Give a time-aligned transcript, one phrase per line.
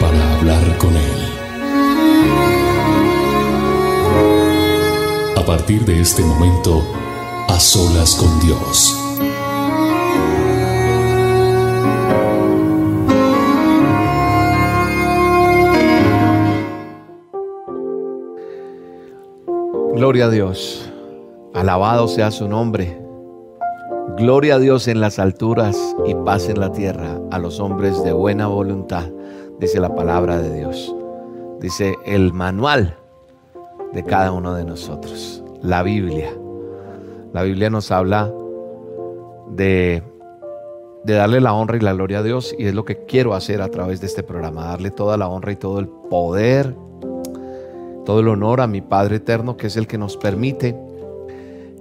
[0.00, 1.20] para hablar con Él.
[5.36, 6.82] A partir de este momento,
[7.48, 8.96] a solas con Dios.
[19.94, 20.90] Gloria a Dios.
[21.52, 23.00] Alabado sea su nombre.
[24.16, 25.76] Gloria a Dios en las alturas
[26.06, 29.04] y paz en la tierra a los hombres de buena voluntad,
[29.60, 30.94] dice la palabra de Dios.
[31.60, 32.96] Dice el manual
[33.92, 36.32] de cada uno de nosotros, la Biblia.
[37.32, 38.32] La Biblia nos habla
[39.50, 40.02] de,
[41.04, 43.68] darle la honra y la gloria a Dios y es lo que quiero hacer a
[43.68, 46.74] través de este programa, darle toda la honra y todo el poder
[48.04, 50.76] todo el honor a mi Padre Eterno, que es el que nos permite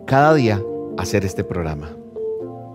[0.06, 0.62] cada día
[0.98, 1.90] hacer este programa.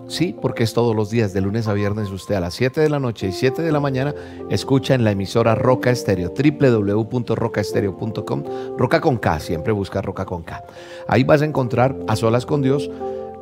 [0.07, 2.91] Sí, porque es todos los días, de lunes a viernes, usted a las 7 de
[2.91, 4.15] la noche y 7 de la mañana
[4.51, 8.45] escucha en la emisora Roca Estéreo, www.rocaestereo.com,
[8.77, 10.63] Roca con K, siempre busca Roca con K.
[11.09, 12.91] Ahí vas a encontrar a solas con Dios,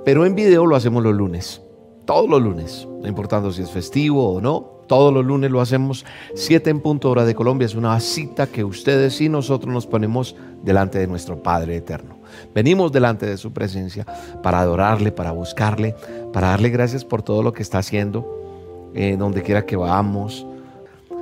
[0.05, 1.63] pero en video lo hacemos los lunes,
[2.05, 6.05] todos los lunes, no importando si es festivo o no, todos los lunes lo hacemos,
[6.35, 7.67] 7 en punto hora de Colombia.
[7.67, 12.17] Es una cita que ustedes y nosotros nos ponemos delante de nuestro Padre Eterno.
[12.55, 14.07] Venimos delante de su presencia
[14.43, 15.95] para adorarle, para buscarle,
[16.33, 20.47] para darle gracias por todo lo que está haciendo, eh, donde quiera que vamos.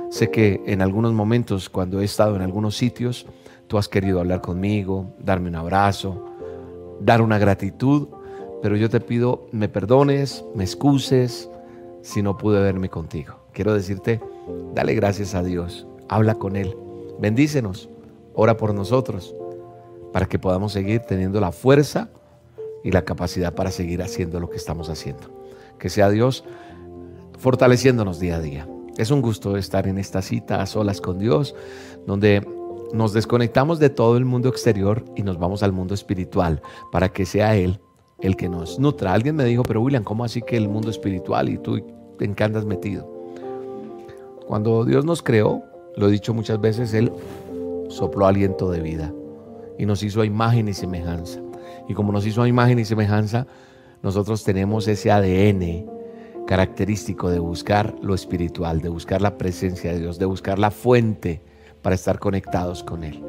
[0.09, 3.25] Sé que en algunos momentos, cuando he estado en algunos sitios,
[3.67, 6.25] tú has querido hablar conmigo, darme un abrazo,
[6.99, 8.09] dar una gratitud,
[8.61, 11.49] pero yo te pido me perdones, me excuses
[12.01, 14.21] si no pude verme contigo quiero decirte,
[14.73, 16.75] dale gracias a Dios, habla con Él,
[17.19, 17.89] bendícenos,
[18.33, 19.35] ora por nosotros,
[20.13, 22.09] para que podamos seguir teniendo la fuerza
[22.83, 25.29] y la capacidad para seguir haciendo lo que estamos haciendo.
[25.77, 26.43] Que sea Dios
[27.37, 28.67] fortaleciéndonos día a día.
[28.97, 31.55] Es un gusto estar en esta cita a solas con Dios,
[32.05, 32.45] donde
[32.93, 37.25] nos desconectamos de todo el mundo exterior y nos vamos al mundo espiritual para que
[37.25, 37.79] sea Él
[38.19, 39.13] el que nos nutra.
[39.13, 41.83] Alguien me dijo, pero William, ¿cómo así que el mundo espiritual y tú
[42.19, 43.10] en qué andas metido?
[44.51, 45.63] Cuando Dios nos creó,
[45.95, 47.09] lo he dicho muchas veces, Él
[47.87, 49.13] sopló aliento de vida
[49.79, 51.39] y nos hizo a imagen y semejanza.
[51.87, 53.47] Y como nos hizo a imagen y semejanza,
[54.03, 55.89] nosotros tenemos ese ADN
[56.45, 61.39] característico de buscar lo espiritual, de buscar la presencia de Dios, de buscar la fuente
[61.81, 63.23] para estar conectados con Él.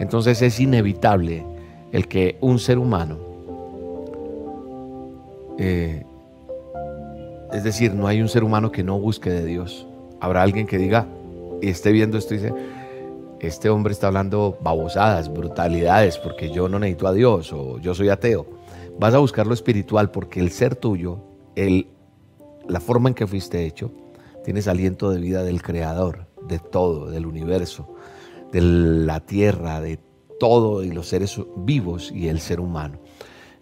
[0.00, 1.44] Entonces es inevitable
[1.92, 3.18] el que un ser humano,
[5.58, 6.06] eh,
[7.52, 9.88] es decir, no hay un ser humano que no busque de Dios.
[10.20, 11.06] Habrá alguien que diga
[11.60, 12.54] y esté viendo esto y dice,
[13.40, 18.08] este hombre está hablando babosadas, brutalidades, porque yo no necesito a Dios o yo soy
[18.08, 18.46] ateo.
[18.98, 21.18] Vas a buscar lo espiritual porque el ser tuyo,
[21.56, 21.88] el,
[22.68, 23.90] la forma en que fuiste hecho,
[24.44, 27.88] tienes aliento de vida del Creador, de todo, del universo,
[28.52, 29.98] de la tierra, de
[30.38, 32.98] todo y los seres vivos y el ser humano.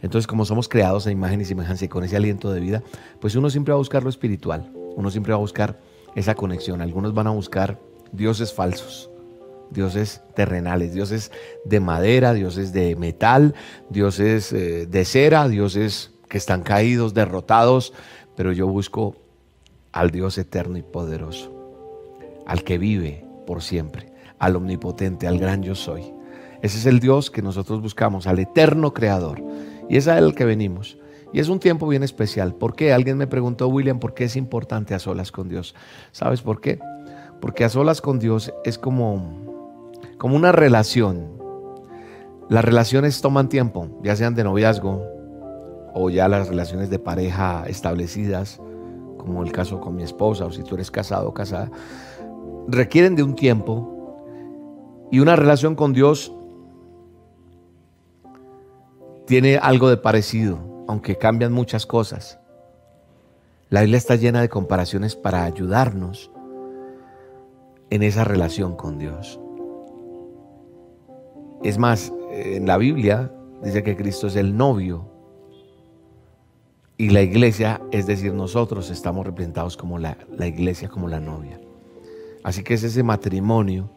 [0.03, 2.83] Entonces, como somos creados a imagen y semejanza y con ese aliento de vida,
[3.21, 5.79] pues uno siempre va a buscar lo espiritual, uno siempre va a buscar
[6.15, 6.81] esa conexión.
[6.81, 7.79] Algunos van a buscar
[8.13, 9.11] dioses falsos,
[9.71, 11.33] dioses terrenales, dioses
[11.65, 13.55] de madera, dioses de metal,
[13.89, 17.93] dioses eh, de cera, dioses que están caídos, derrotados,
[18.37, 19.17] pero yo busco
[19.93, 21.53] al Dios eterno y poderoso,
[22.47, 26.13] al que vive por siempre, al omnipotente, al gran yo soy.
[26.63, 29.43] Ese es el Dios que nosotros buscamos, al eterno creador.
[29.89, 30.97] Y es a él que venimos.
[31.33, 32.55] Y es un tiempo bien especial.
[32.55, 32.93] ¿Por qué?
[32.93, 35.75] Alguien me preguntó, William, ¿por qué es importante a solas con Dios?
[36.13, 36.79] ¿Sabes por qué?
[37.41, 41.41] Porque a solas con Dios es como, como una relación.
[42.51, 45.03] Las relaciones toman tiempo, ya sean de noviazgo
[45.95, 48.61] o ya las relaciones de pareja establecidas,
[49.17, 51.71] como el caso con mi esposa o si tú eres casado o casada,
[52.69, 54.19] requieren de un tiempo
[55.11, 56.35] y una relación con Dios
[59.27, 62.39] tiene algo de parecido aunque cambian muchas cosas.
[63.71, 66.31] La Biblia está llena de comparaciones para ayudarnos
[67.91, 69.41] en esa relación con Dios.
[71.63, 73.33] Es más, en la Biblia
[73.63, 75.13] dice que Cristo es el novio
[76.97, 81.61] y la iglesia, es decir, nosotros estamos representados como la, iglesia, como la novia.
[82.45, 83.91] Así que es ese matrimonio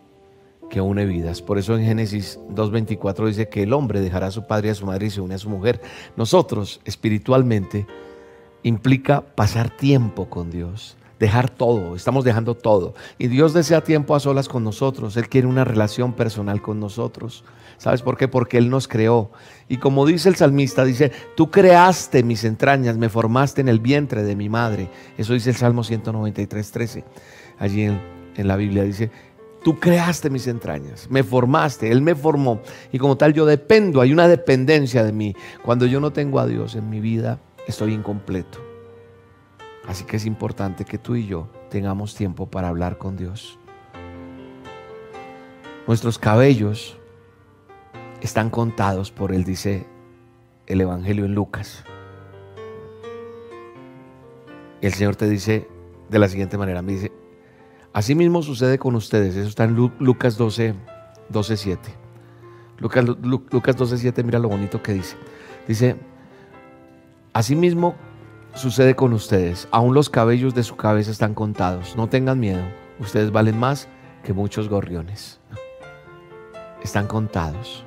[0.70, 1.42] que une vidas.
[1.42, 4.76] Por eso en Génesis 2.24 dice que el hombre dejará a su padre y a
[4.76, 5.82] su madre y se une a su mujer.
[6.16, 7.86] Nosotros espiritualmente
[8.64, 12.96] implica pasar tiempo con Dios, dejar todo, estamos dejando todo.
[13.18, 17.44] Y Dios desea tiempo a solas con nosotros, Él quiere una relación personal con nosotros.
[17.78, 18.28] ¿Sabes por qué?
[18.28, 19.32] Porque Él nos creó.
[19.68, 24.24] Y como dice el salmista, dice, tú creaste mis entrañas, me formaste en el vientre
[24.24, 24.90] de mi madre.
[25.18, 27.04] Eso dice el Salmo 193, 13.
[27.60, 28.02] Allí en,
[28.36, 29.12] en la Biblia dice,
[29.66, 32.62] tú creaste mis entrañas, me formaste, Él me formó.
[32.92, 35.36] Y como tal yo dependo, hay una dependencia de mí.
[35.64, 38.60] Cuando yo no tengo a Dios en mi vida, estoy incompleto.
[39.88, 43.58] Así que es importante que tú y yo tengamos tiempo para hablar con Dios.
[45.88, 47.00] Nuestros cabellos
[48.22, 49.88] están contados por Él, dice
[50.68, 51.84] el Evangelio en Lucas.
[54.82, 55.68] El Señor te dice
[56.08, 57.12] de la siguiente manera, me dice,
[57.96, 60.76] así mismo sucede con ustedes, eso está en Lucas 12,
[61.30, 61.96] 12, 7.
[62.78, 65.16] Lucas, Lucas 12, 7, mira lo bonito que dice.
[65.68, 65.96] Dice,
[67.36, 67.96] Asimismo
[68.54, 69.68] sucede con ustedes.
[69.72, 71.98] Aún los cabellos de su cabeza están contados.
[71.98, 72.64] No tengan miedo.
[72.98, 73.90] Ustedes valen más
[74.24, 75.42] que muchos gorriones.
[76.82, 77.84] Están contados.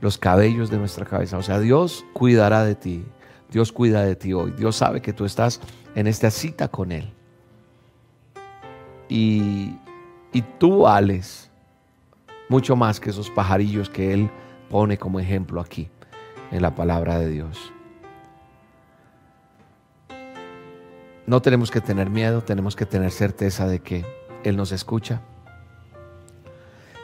[0.00, 1.38] Los cabellos de nuestra cabeza.
[1.38, 3.04] O sea, Dios cuidará de ti.
[3.50, 4.52] Dios cuida de ti hoy.
[4.52, 5.60] Dios sabe que tú estás
[5.96, 7.12] en esta cita con Él.
[9.10, 9.76] Y,
[10.32, 11.50] y tú vales
[12.48, 14.30] mucho más que esos pajarillos que Él
[14.70, 15.90] pone como ejemplo aquí
[16.50, 17.72] en la palabra de Dios.
[21.26, 24.04] No tenemos que tener miedo, tenemos que tener certeza de que
[24.42, 25.20] Él nos escucha.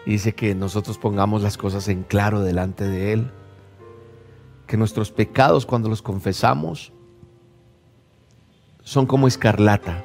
[0.05, 3.31] Dice que nosotros pongamos las cosas en claro delante de Él.
[4.67, 6.93] Que nuestros pecados cuando los confesamos
[8.83, 10.05] son como escarlata,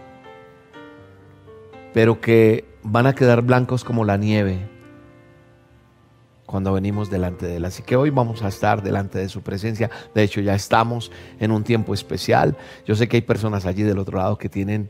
[1.94, 4.60] pero que van a quedar blancos como la nieve
[6.52, 7.66] cuando venimos delante de Él.
[7.66, 9.90] Así que hoy vamos a estar delante de su presencia.
[10.14, 12.58] De hecho, ya estamos en un tiempo especial.
[12.86, 14.90] Yo sé que hay personas allí del otro lado que tienen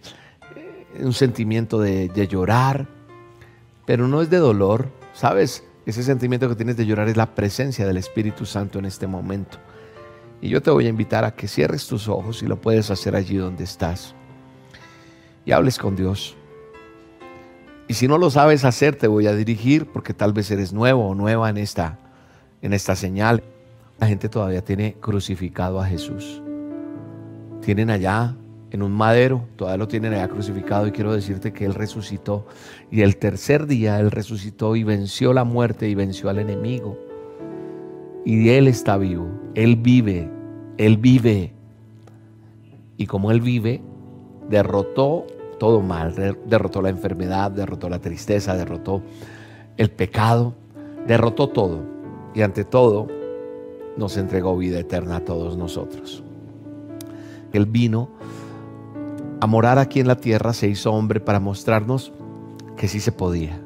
[0.56, 2.88] eh, un sentimiento de, llorar,
[3.86, 5.64] pero no es de dolor, ¿sabes?
[5.86, 9.60] Ese sentimiento que tienes de llorar es la presencia del Espíritu Santo en este momento.
[10.42, 13.16] Y yo te voy a invitar a que cierres tus ojos y lo puedes hacer
[13.16, 14.16] allí donde estás.
[15.46, 16.36] Y hables con Dios.
[17.92, 21.10] Y si no lo sabes hacer, te voy a dirigir porque tal vez eres nuevo
[21.10, 22.00] o nueva en esta,
[22.62, 23.44] en esta señal.
[24.00, 26.42] La gente todavía tiene crucificado a Jesús.
[27.60, 28.34] Tienen allá
[28.70, 32.48] en un madero, todavía lo tienen allá crucificado y quiero decirte que Él resucitó.
[32.92, 36.98] Y el tercer día Él resucitó y venció la muerte y venció al enemigo.
[38.24, 40.30] Y Él está vivo, Él vive,
[40.78, 41.52] Él vive.
[42.96, 43.82] Y como Él vive,
[44.50, 45.28] derrotó
[45.62, 46.16] todo mal,
[46.48, 49.04] derrotó la enfermedad, derrotó la tristeza, derrotó
[49.78, 50.56] el pecado,
[51.06, 51.82] derrotó todo.
[52.34, 53.06] Y ante todo,
[53.96, 56.24] nos entregó vida eterna a todos nosotros.
[57.54, 58.10] Él vino
[59.40, 62.12] a morar aquí en la tierra, se hizo hombre para mostrarnos
[62.76, 63.62] que sí se podía.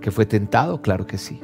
[0.00, 1.38] Que fue tentado, claro que sí.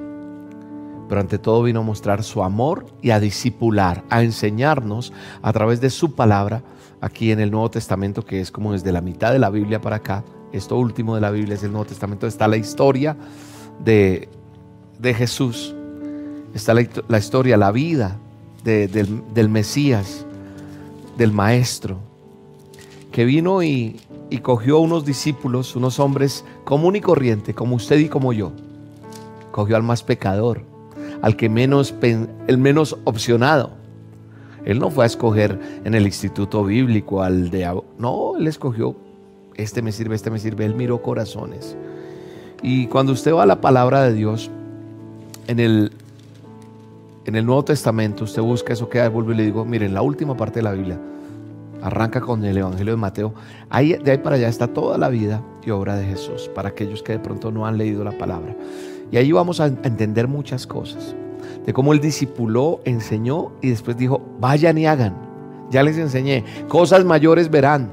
[1.10, 5.12] Pero ante todo vino a mostrar su amor y a discipular, a enseñarnos
[5.42, 6.62] a través de su palabra
[7.02, 9.96] aquí en el Nuevo Testamento, que es como desde la mitad de la Biblia para
[9.96, 10.24] acá.
[10.52, 12.26] Esto último de la Biblia es el Nuevo Testamento.
[12.26, 13.16] Está la historia
[13.84, 14.28] de,
[15.02, 15.74] Jesús.
[16.54, 18.18] Está la, historia, la vida
[18.62, 20.24] del, del, Mesías,
[21.18, 21.98] del Maestro,
[23.10, 24.00] que vino y,
[24.30, 28.52] y cogió unos discípulos, unos hombres común y corriente, como usted y como yo.
[29.50, 30.62] Cogió al más pecador,
[31.20, 31.94] al que menos,
[32.46, 33.81] el menos opcionado
[34.64, 37.82] él no fue a escoger en el instituto bíblico al de...
[37.98, 38.94] No, él escogió,
[39.56, 40.64] este me sirve, este me sirve.
[40.64, 41.76] Él miró corazones.
[42.62, 44.50] Y cuando usted va a la palabra de Dios,
[45.48, 45.92] en el,
[47.24, 50.36] en el Nuevo Testamento, usted busca eso que vuelvo y le digo, miren, la última
[50.36, 51.00] parte de la Biblia,
[51.82, 53.34] arranca con el Evangelio de Mateo.
[53.68, 57.02] Ahí, de ahí para allá está toda la vida y obra de Jesús, para aquellos
[57.02, 58.54] que de pronto no han leído la palabra.
[59.10, 61.16] Y ahí vamos a entender muchas cosas
[61.64, 65.16] de cómo él discipuló, enseñó y después dijo, vayan y hagan.
[65.70, 67.92] Ya les enseñé, cosas mayores verán,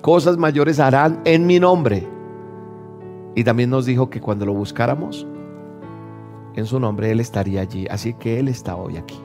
[0.00, 2.06] cosas mayores harán en mi nombre.
[3.34, 5.26] Y también nos dijo que cuando lo buscáramos,
[6.56, 7.86] en su nombre Él estaría allí.
[7.88, 9.18] Así que Él está hoy aquí.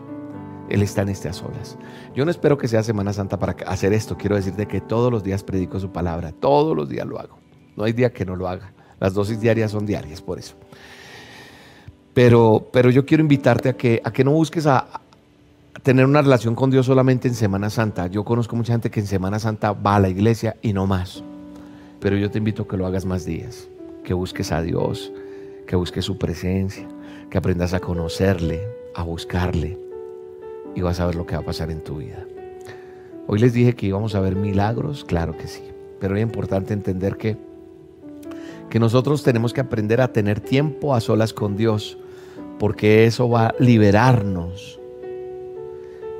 [0.69, 1.77] Él está en estas horas.
[2.15, 4.17] Yo no espero que sea Semana Santa para hacer esto.
[4.17, 6.31] Quiero decirte que todos los días predico su palabra.
[6.31, 7.39] Todos los días lo hago.
[7.75, 8.73] No hay día que no lo haga.
[8.99, 10.55] Las dosis diarias son diarias, por eso.
[12.13, 15.01] Pero, pero yo quiero invitarte a que, a que no busques a,
[15.83, 18.07] tener una relación con Dios solamente en Semana Santa.
[18.07, 21.23] Yo conozco mucha gente que en Semana Santa va a la iglesia y no más.
[21.99, 23.67] Pero yo te invito a que lo hagas más días,
[24.03, 25.11] que busques a Dios,
[25.67, 26.87] que busques su presencia,
[27.29, 28.61] que aprendas a conocerle,
[28.95, 29.77] a buscarle
[30.75, 32.25] y vas a ver lo que va a pasar en tu vida.
[33.27, 35.63] Hoy les dije que íbamos a ver milagros, claro que sí,
[35.99, 37.37] pero es importante entender que,
[38.69, 41.97] que nosotros tenemos que aprender a tener tiempo a solas con Dios,
[42.59, 44.79] porque eso va a liberarnos.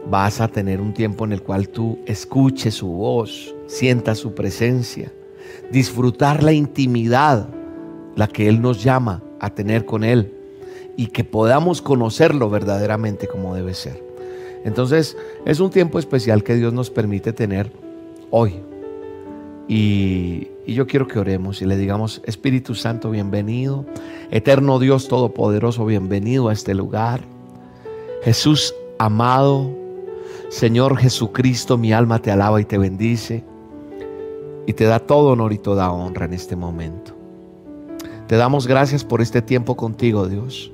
[0.10, 5.12] Vas a tener un tiempo en el cual tú escuches su voz, sientas su presencia,
[5.72, 7.48] disfrutar la intimidad,
[8.16, 10.34] la que Él nos llama a tener con Él
[10.98, 14.04] y que podamos conocerlo verdaderamente como debe ser.
[14.66, 15.16] Entonces
[15.46, 17.72] es un tiempo especial que Dios nos permite tener
[18.32, 18.56] hoy.
[19.68, 23.86] Y, yo quiero que oremos y le digamos, Espíritu Santo, bienvenido.
[24.32, 27.22] Eterno Dios Todopoderoso, bienvenido a este lugar.
[28.24, 29.72] Jesús amado,
[30.50, 33.44] Señor Jesucristo, mi alma te alaba y te bendice.
[34.68, 37.14] Y te da todo honor y toda honra en este momento.
[38.28, 40.72] Te damos gracias por este tiempo contigo, Dios.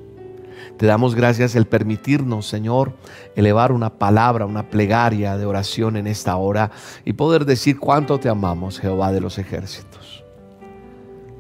[0.78, 2.94] Te damos gracias el permitirnos, Señor,
[3.36, 6.72] elevar una palabra, una plegaria de oración en esta hora
[7.06, 10.24] y poder decir cuánto te amamos, Jehová de los ejércitos.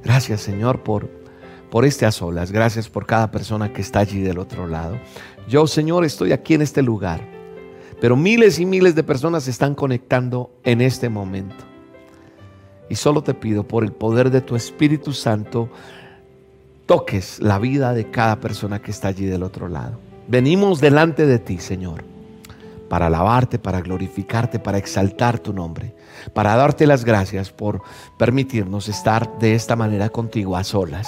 [0.03, 1.09] Gracias, Señor, por,
[1.69, 2.51] por este a solas.
[2.51, 4.97] Gracias por cada persona que está allí del otro lado.
[5.49, 7.19] Yo, Señor, estoy aquí en este lugar,
[7.99, 11.65] pero miles y miles de personas se están conectando en este momento.
[12.89, 15.69] Y solo te pido por el poder de tu Espíritu Santo,
[16.85, 19.99] toques la vida de cada persona que está allí del otro lado.
[20.27, 22.03] Venimos delante de ti, Señor,
[22.89, 25.95] para alabarte, para glorificarte, para exaltar tu nombre,
[26.33, 27.81] para darte las gracias por
[28.17, 31.07] permitirnos estar de esta manera contigo a solas,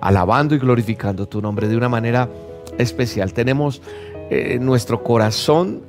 [0.00, 2.28] alabando y glorificando tu nombre de una manera
[2.78, 3.32] especial.
[3.32, 3.82] Tenemos
[4.30, 5.82] eh, nuestro corazón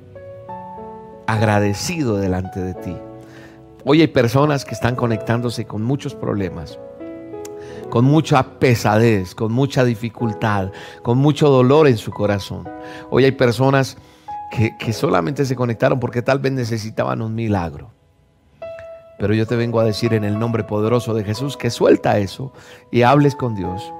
[1.28, 2.96] agradecido delante de ti.
[3.84, 6.78] Hoy hay personas que están conectándose con muchos problemas,
[7.92, 10.72] con mucha pesadez, con mucha dificultad,
[11.04, 12.68] con mucho dolor en su corazón.
[13.10, 13.98] Hoy hay personas
[14.80, 17.92] que, solamente se conectaron porque tal vez necesitaban un milagro.
[19.20, 22.54] Pero yo te vengo a decir en el nombre poderoso de Jesús que suelta eso
[22.92, 23.94] y hables con Dios.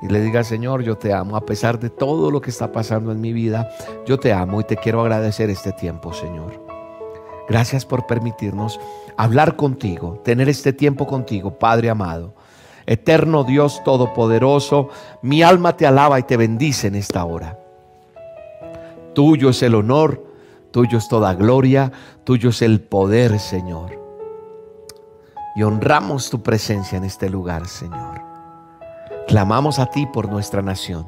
[0.00, 1.36] Y le diga, Señor, yo te amo.
[1.36, 3.68] A pesar de todo lo que está pasando en mi vida,
[4.06, 6.64] yo te amo y te quiero agradecer este tiempo, Señor.
[7.48, 8.78] Gracias por permitirnos
[9.16, 12.34] hablar contigo, tener este tiempo contigo, Padre amado.
[12.86, 14.88] Eterno Dios Todopoderoso,
[15.22, 17.58] mi alma te alaba y te bendice en esta hora.
[19.14, 20.24] Tuyo es el honor,
[20.70, 21.92] tuyo es toda gloria,
[22.24, 24.02] tuyo es el poder, Señor.
[25.56, 28.20] Y honramos tu presencia en este lugar, Señor.
[29.28, 31.06] Clamamos a ti por nuestra nación.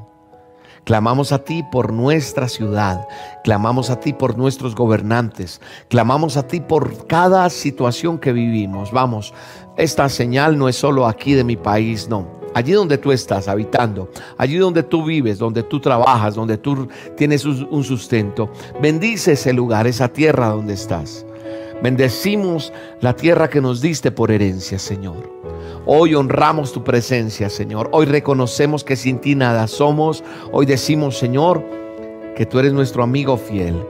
[0.85, 3.06] Clamamos a ti por nuestra ciudad,
[3.42, 8.92] clamamos a ti por nuestros gobernantes, clamamos a ti por cada situación que vivimos.
[8.92, 9.35] Vamos,
[9.76, 12.37] esta señal no es solo aquí de mi país, no.
[12.54, 17.45] Allí donde tú estás habitando, allí donde tú vives, donde tú trabajas, donde tú tienes
[17.45, 21.26] un sustento, bendice ese lugar, esa tierra donde estás.
[21.83, 25.30] Bendecimos la tierra que nos diste por herencia, Señor.
[25.85, 27.90] Hoy honramos tu presencia, Señor.
[27.92, 30.25] Hoy reconocemos que sin ti nada somos.
[30.52, 31.62] Hoy decimos, Señor,
[32.35, 33.85] que tú eres nuestro amigo fiel.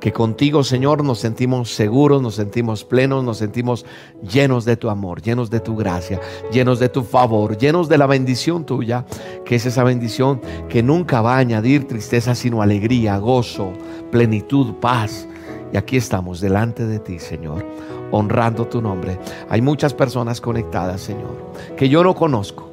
[0.00, 3.84] Que contigo, Señor, nos sentimos seguros, nos sentimos plenos, nos sentimos
[4.22, 6.20] llenos de tu amor, llenos de tu gracia,
[6.52, 9.04] llenos de tu favor, llenos de la bendición tuya,
[9.44, 13.72] que es esa bendición que nunca va a añadir tristeza, sino alegría, gozo,
[14.10, 15.26] plenitud, paz
[15.72, 17.64] y aquí estamos delante de ti, Señor,
[18.10, 19.18] honrando tu nombre.
[19.48, 22.68] Hay muchas personas conectadas, Señor, que yo no conozco,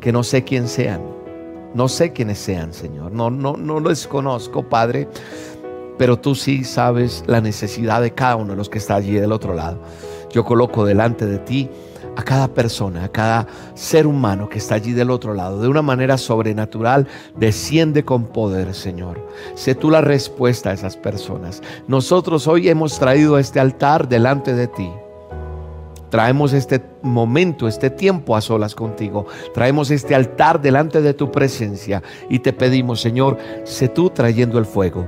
[0.00, 1.18] que no sé quién sean.
[1.74, 3.12] No sé quiénes sean, Señor.
[3.12, 5.06] No, no, no les conozco, Padre.
[5.98, 9.32] Pero tú sí sabes la necesidad de cada uno de los que está allí del
[9.32, 9.78] otro lado.
[10.30, 11.68] Yo coloco delante de ti
[12.18, 15.82] a cada persona, a cada ser humano que está allí del otro lado, de una
[15.82, 17.06] manera sobrenatural,
[17.36, 19.24] desciende con poder, Señor.
[19.54, 21.62] Sé tú la respuesta a esas personas.
[21.86, 24.90] Nosotros hoy hemos traído este altar delante de ti.
[26.10, 29.26] Traemos este momento, este tiempo a solas contigo.
[29.54, 34.66] Traemos este altar delante de tu presencia y te pedimos, Señor, sé tú trayendo el
[34.66, 35.06] fuego.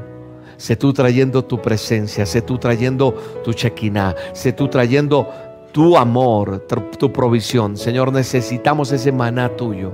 [0.59, 5.27] Sé tú trayendo tu presencia, sé tú trayendo tu chequiná, sé tú trayendo
[5.73, 6.67] tu amor,
[6.99, 7.77] tu provisión.
[7.77, 9.93] Señor, necesitamos ese maná tuyo.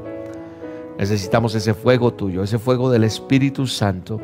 [0.99, 4.19] Necesitamos ese fuego tuyo, ese fuego del Espíritu Santo.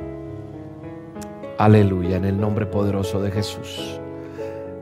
[1.58, 4.00] Aleluya, en el nombre poderoso de Jesús.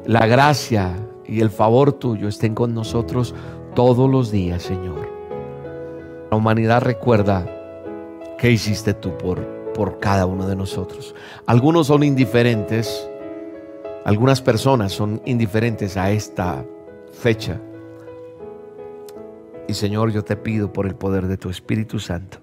[0.06, 0.94] La gracia
[1.26, 3.34] y el favor tuyo estén con nosotros
[3.74, 5.08] todos los días, Señor.
[6.30, 7.44] La humanidad recuerda
[8.38, 11.14] qué hiciste tú por, por cada uno de nosotros.
[11.46, 13.09] Algunos son indiferentes,
[14.04, 16.64] algunas personas son indiferentes a esta
[17.12, 17.60] fecha
[19.68, 22.38] Y Señor, yo te pido por el poder de tu Espíritu Santo,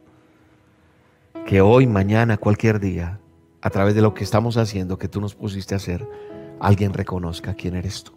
[1.46, 3.20] que hoy, mañana, cualquier día,
[3.62, 6.08] a través de lo que estamos haciendo, que tú nos pusiste a hacer,
[6.62, 8.14] alguien reconozca quién eres tú.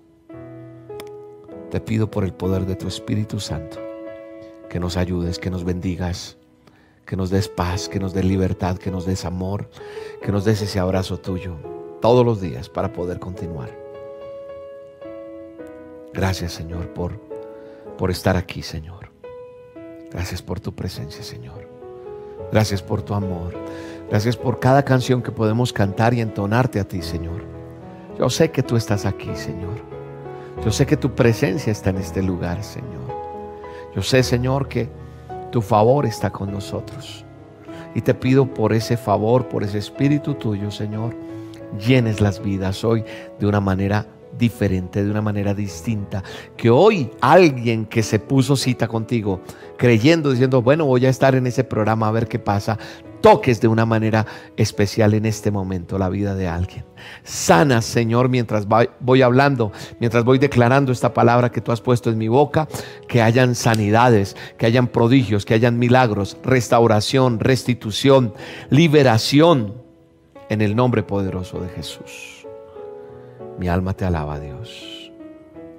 [1.73, 3.79] Te pido por el poder de tu Espíritu Santo,
[4.69, 6.37] que nos ayudes, que nos bendigas,
[7.05, 9.71] que nos des paz, que nos des libertad, que nos des amor,
[10.23, 13.71] que nos des ese abrazo tuyo todos los días para poder continuar.
[16.13, 17.13] Gracias Señor por,
[17.97, 19.11] por estar aquí Señor.
[20.11, 21.69] Gracias por tu presencia Señor.
[22.51, 23.55] Gracias por tu amor.
[24.09, 27.43] Gracias por cada canción que podemos cantar y entonarte a ti Señor.
[28.19, 29.89] Yo sé que tú estás aquí Señor.
[30.65, 32.91] Yo sé que tu presencia está en este lugar Señor.
[33.95, 34.89] Yo sé Señor que
[35.53, 37.25] tu favor está con nosotros.
[37.95, 41.15] Y te pido por ese favor, por ese espíritu tuyo, Señor,
[41.79, 43.05] llenes las vidas hoy
[43.39, 44.07] de una manera
[44.39, 46.23] diferente, de una manera distinta.
[46.57, 49.41] Que hoy alguien que se puso cita contigo,
[49.77, 52.79] creyendo, diciendo, bueno, voy a estar en ese programa a ver qué pasa,
[53.21, 56.85] toques de una manera especial en este momento la vida de alguien.
[57.23, 62.19] Sana, Señor, mientras voy hablando, mientras voy declarando esta palabra que tú has puesto en
[62.19, 62.69] mi boca,
[63.09, 68.35] que hayan sanidades, que hayan prodigios, que hayan milagros, restauración, restitución,
[68.71, 69.80] liberación,
[70.51, 72.47] en el nombre poderoso de Jesús.
[73.59, 75.13] Mi alma te alaba, Dios.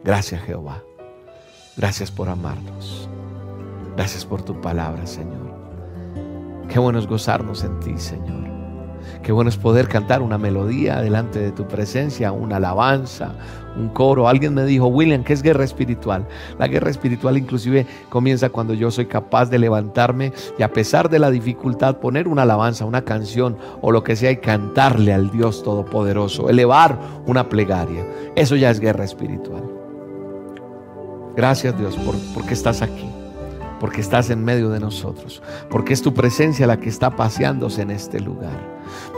[0.04, 0.82] Gracias, Jehová.
[1.76, 3.10] Gracias por amarnos.
[3.98, 5.52] Gracias por tu palabra, Señor.
[6.70, 8.51] Qué bueno es gozarnos en ti, Señor.
[9.24, 13.34] Qué bueno es poder cantar una melodía delante de tu presencia, una alabanza,
[13.78, 14.28] un coro.
[14.28, 16.28] Alguien me dijo, William, ¿qué es guerra espiritual?
[16.58, 21.20] La guerra espiritual inclusive comienza cuando yo soy capaz de levantarme y a pesar de
[21.20, 25.62] la dificultad poner una alabanza, una canción o lo que sea y cantarle al Dios
[25.62, 26.98] Todopoderoso, elevar
[27.28, 28.04] una plegaria.
[28.36, 29.64] Eso ya es guerra espiritual.
[31.36, 33.11] Gracias Dios por, porque estás aquí
[33.82, 37.90] porque estás en medio de nosotros, porque es tu presencia la que está paseándose en
[37.90, 38.54] este lugar.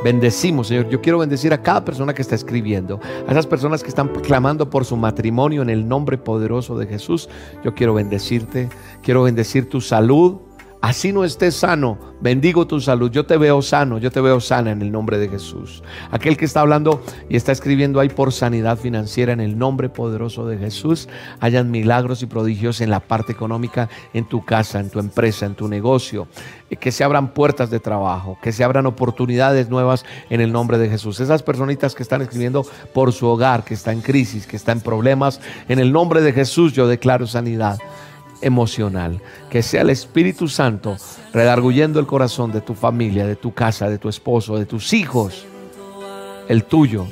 [0.06, 0.88] Bendecimos, Señor.
[0.88, 4.70] Yo quiero bendecir a cada persona que está escribiendo, a esas personas que están clamando
[4.70, 7.28] por su matrimonio en el nombre poderoso de Jesús.
[7.66, 8.70] Yo quiero bendecirte,
[9.02, 10.38] quiero bendecir tu salud,
[10.84, 13.10] Así no estés sano, bendigo tu salud.
[13.10, 15.82] Yo te veo sano, yo te veo sana en el nombre de Jesús.
[16.12, 20.46] Aquel que está hablando y está escribiendo ahí por sanidad financiera en el nombre poderoso
[20.46, 21.08] de Jesús,
[21.40, 25.56] hayan milagros y prodigios en la parte económica, en tu casa, en tu empresa, en
[25.56, 26.28] tu negocio.
[26.70, 30.78] Eh, que se abran puertas de trabajo, que se abran oportunidades nuevas en el nombre
[30.78, 31.22] de Jesús.
[31.22, 34.82] Esas personitas que están escribiendo por su hogar, que está en crisis, que está en
[34.82, 37.80] problemas, en el nombre de Jesús yo declaro sanidad
[38.44, 39.22] emocional.
[39.50, 40.98] Que sea el Espíritu Santo
[41.34, 45.46] redarguyendo el corazón de tu familia, de tu casa, de tu esposo, de tus hijos,
[46.48, 47.06] el tuyo,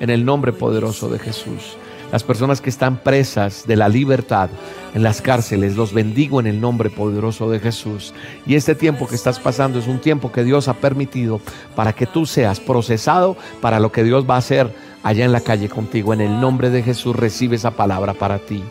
[0.00, 1.76] en el nombre poderoso de Jesús.
[2.12, 4.48] Las personas que están presas de la libertad
[4.94, 8.14] en las cárceles, los bendigo en el nombre poderoso de Jesús.
[8.46, 11.40] Y este tiempo que estás pasando es un tiempo que Dios ha permitido
[11.74, 15.40] para que tú seas procesado para lo que Dios va a hacer allá en la
[15.40, 16.12] calle contigo.
[16.14, 18.62] En el nombre de Jesús recibe esa palabra para ti.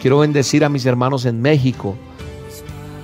[0.00, 1.96] Quiero bendecir a mis hermanos en México,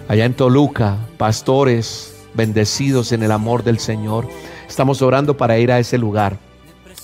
[0.07, 4.28] allá en Toluca, pastores bendecidos en el amor del Señor.
[4.68, 6.38] Estamos orando para ir a ese lugar,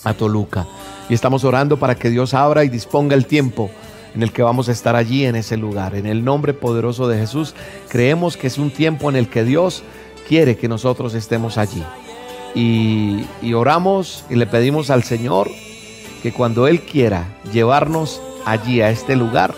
[0.04, 0.66] a Toluca.
[1.08, 3.70] Y estamos orando para que Dios abra y disponga el tiempo
[4.14, 5.96] en el que vamos a estar allí en ese lugar.
[5.96, 7.54] En el nombre poderoso de Jesús,
[7.88, 9.82] creemos que es un tiempo en el que Dios
[10.28, 11.82] quiere que nosotros estemos allí.
[12.54, 15.50] Y, oramos y le pedimos al Señor
[16.22, 19.54] que cuando Él quiera llevarnos allí a este lugar,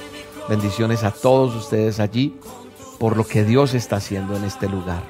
[0.49, 2.35] Bendiciones a todos ustedes allí
[2.99, 5.03] por lo que Dios está haciendo en este lugar.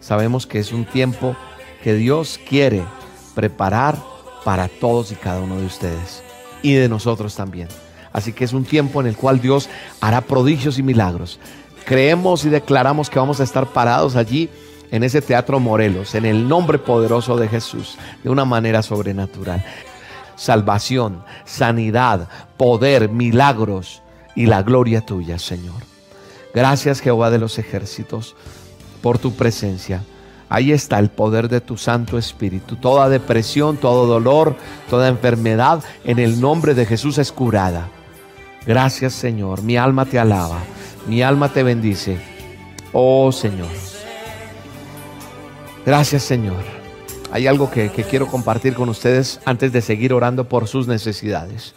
[0.00, 1.36] Sabemos que es un tiempo
[1.82, 2.84] que Dios quiere
[3.34, 3.96] preparar
[4.44, 6.22] para todos y cada uno de ustedes
[6.62, 7.68] y de nosotros también.
[8.12, 9.68] Así que es un tiempo en el cual Dios
[10.00, 11.40] hará prodigios y milagros.
[11.84, 14.48] Creemos y declaramos que vamos a estar parados allí
[14.90, 19.64] en ese teatro Morelos, en el nombre poderoso de Jesús, de una manera sobrenatural.
[20.36, 24.02] Salvación, sanidad, poder, milagros
[24.38, 25.82] y la gloria tuya, Señor.
[26.54, 28.36] Gracias Jehová de los ejércitos
[29.02, 30.04] por tu presencia.
[30.48, 32.76] Ahí está el poder de tu Santo Espíritu.
[32.76, 34.54] Toda depresión, todo dolor,
[34.88, 37.88] toda enfermedad en el nombre de Jesús es curada.
[38.64, 39.62] Gracias Señor.
[39.62, 40.60] Mi alma te alaba.
[41.08, 42.20] Mi alma te bendice.
[42.92, 43.66] Oh Señor.
[45.84, 46.62] Gracias Señor.
[47.32, 51.74] Hay algo que, que quiero compartir con ustedes antes de seguir orando por sus necesidades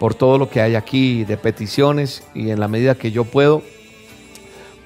[0.00, 3.62] por todo lo que hay aquí de peticiones y en la medida que yo puedo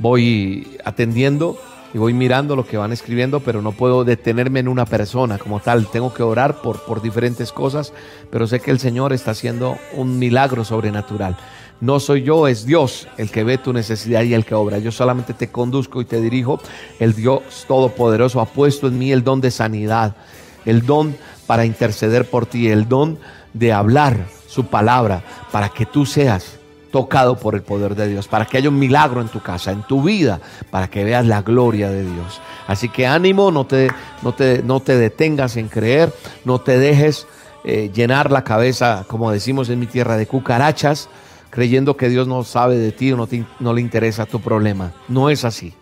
[0.00, 1.56] voy atendiendo
[1.94, 5.60] y voy mirando lo que van escribiendo, pero no puedo detenerme en una persona como
[5.60, 5.86] tal.
[5.86, 7.92] Tengo que orar por, por diferentes cosas,
[8.28, 11.36] pero sé que el Señor está haciendo un milagro sobrenatural.
[11.80, 14.78] No soy yo, es Dios el que ve tu necesidad y el que obra.
[14.78, 16.58] Yo solamente te conduzco y te dirijo.
[16.98, 20.16] El Dios Todopoderoso ha puesto en mí el don de sanidad,
[20.64, 23.20] el don para interceder por ti, el don
[23.52, 26.58] de hablar su palabra para que tú seas
[26.92, 29.82] tocado por el poder de Dios, para que haya un milagro en tu casa, en
[29.82, 30.40] tu vida,
[30.70, 32.40] para que veas la gloria de Dios.
[32.68, 33.90] Así que ánimo, no te,
[34.22, 36.12] no te, no te detengas en creer,
[36.44, 37.26] no te dejes
[37.64, 41.08] eh, llenar la cabeza, como decimos en mi tierra, de cucarachas,
[41.50, 44.92] creyendo que Dios no sabe de ti o no, no le interesa tu problema.
[45.08, 45.74] No es así.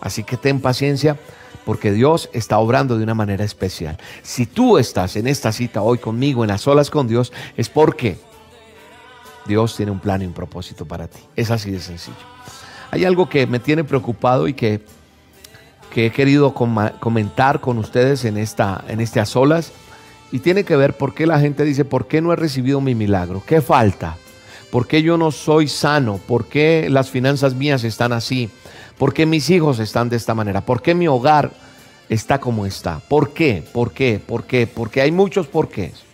[0.00, 1.18] Así que ten paciencia
[1.64, 3.98] porque Dios está obrando de una manera especial.
[4.22, 8.18] Si tú estás en esta cita hoy conmigo, en las olas con Dios, es porque
[9.46, 11.20] Dios tiene un plan y un propósito para ti.
[11.36, 12.16] Es así de sencillo.
[12.90, 14.80] Hay algo que me tiene preocupado y que,
[15.92, 19.72] que he querido comentar con ustedes en, esta, en a solas
[20.30, 22.94] y tiene que ver por qué la gente dice, ¿por qué no he recibido mi
[22.94, 23.42] milagro?
[23.46, 24.16] ¿Qué falta?
[24.70, 26.18] ¿Por qué yo no soy sano?
[26.26, 28.50] ¿Por qué las finanzas mías están así?
[28.98, 30.60] ¿Por qué mis hijos están de esta manera?
[30.60, 31.50] ¿Por qué mi hogar
[32.08, 33.00] está como está?
[33.08, 33.64] ¿Por qué?
[33.72, 34.20] ¿Por qué?
[34.24, 34.66] ¿Por qué?
[34.66, 36.04] Porque hay muchos porqués.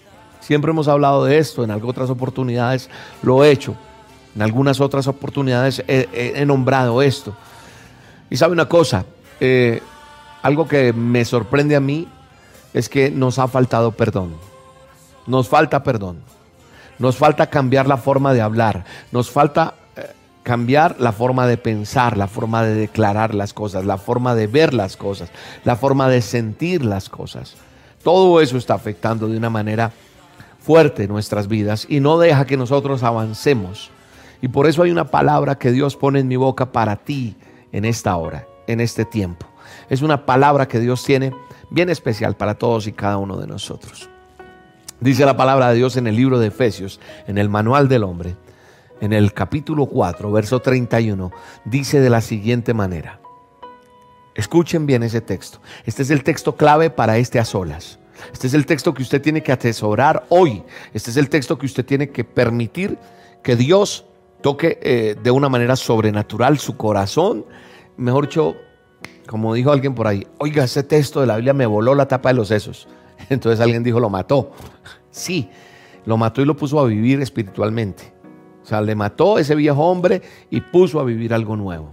[0.40, 2.88] Siempre hemos hablado de esto, en algunas oportunidades
[3.22, 3.76] lo he hecho,
[4.34, 7.36] en algunas otras oportunidades he, nombrado esto.
[8.30, 9.04] Y sabe una cosa,
[9.38, 9.82] eh,
[10.42, 12.08] algo que me sorprende a mí
[12.72, 14.34] es que nos ha faltado perdón.
[15.26, 16.18] Nos falta perdón.
[16.98, 18.84] Nos falta cambiar la forma de hablar.
[19.12, 19.74] Nos falta
[20.42, 24.74] cambiar la forma de pensar, la forma de declarar las cosas, la forma de ver
[24.74, 25.30] las cosas,
[25.64, 27.56] la forma de sentir las cosas.
[28.02, 29.92] Todo eso está afectando de una manera
[30.60, 33.90] fuerte nuestras vidas y no deja que nosotros avancemos.
[34.42, 37.36] Y por eso hay una palabra que Dios pone en mi boca para ti
[37.72, 39.46] en esta hora, en este tiempo.
[39.88, 41.32] Es una palabra que Dios tiene
[41.70, 44.08] bien especial para todos y cada uno de nosotros.
[45.00, 48.36] Dice la palabra de Dios en el libro de Efesios, en el manual del hombre,
[49.00, 51.30] en el capítulo 4, verso 31,
[51.64, 53.20] dice de la siguiente manera.
[54.34, 55.60] Escuchen bien ese texto.
[55.84, 57.98] Este es el texto clave para este a solas.
[58.32, 60.62] Este es el texto que usted tiene que atesorar hoy.
[60.92, 62.98] Este es el texto que usted tiene que permitir
[63.42, 64.04] que Dios
[64.42, 67.46] toque eh, de una manera sobrenatural su corazón.
[67.96, 68.56] Mejor dicho,
[69.26, 72.30] como dijo alguien por ahí, oiga, ese texto de la Biblia me voló la tapa
[72.30, 72.88] de los sesos.
[73.30, 74.52] Entonces alguien dijo, lo mató.
[75.10, 75.50] Sí,
[76.04, 78.19] lo mató y lo puso a vivir espiritualmente.
[78.62, 81.90] O sea, le mató ese viejo hombre y puso a vivir algo nuevo.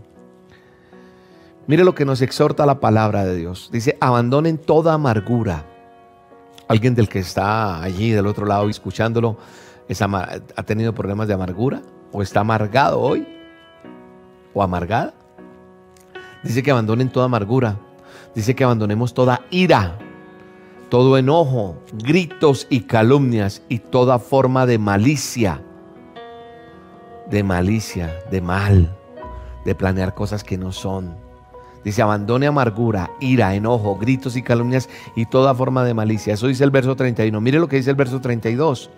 [1.65, 3.69] Mire lo que nos exhorta la palabra de Dios.
[3.71, 5.65] Dice, abandonen toda amargura
[6.67, 9.37] Alguien del que está allí del otro lado escuchándolo
[9.89, 13.25] ha tenido problemas de amargura o está amargado hoy
[14.53, 15.13] o amargada.
[16.43, 17.77] Dice que abandonen toda amargura.
[18.35, 19.97] Dice que abandonemos toda ira,
[20.89, 25.63] todo enojo, gritos y calumnias y toda forma de malicia.
[27.29, 28.95] De malicia, de mal,
[29.65, 31.27] de planear cosas que no son
[31.87, 36.33] Dice, abandone amargura, ira, enojo, gritos y calumnias y toda forma de malicia.
[36.33, 37.39] Eso dice el verso 31.
[37.39, 38.89] Mire lo que dice el verso 32.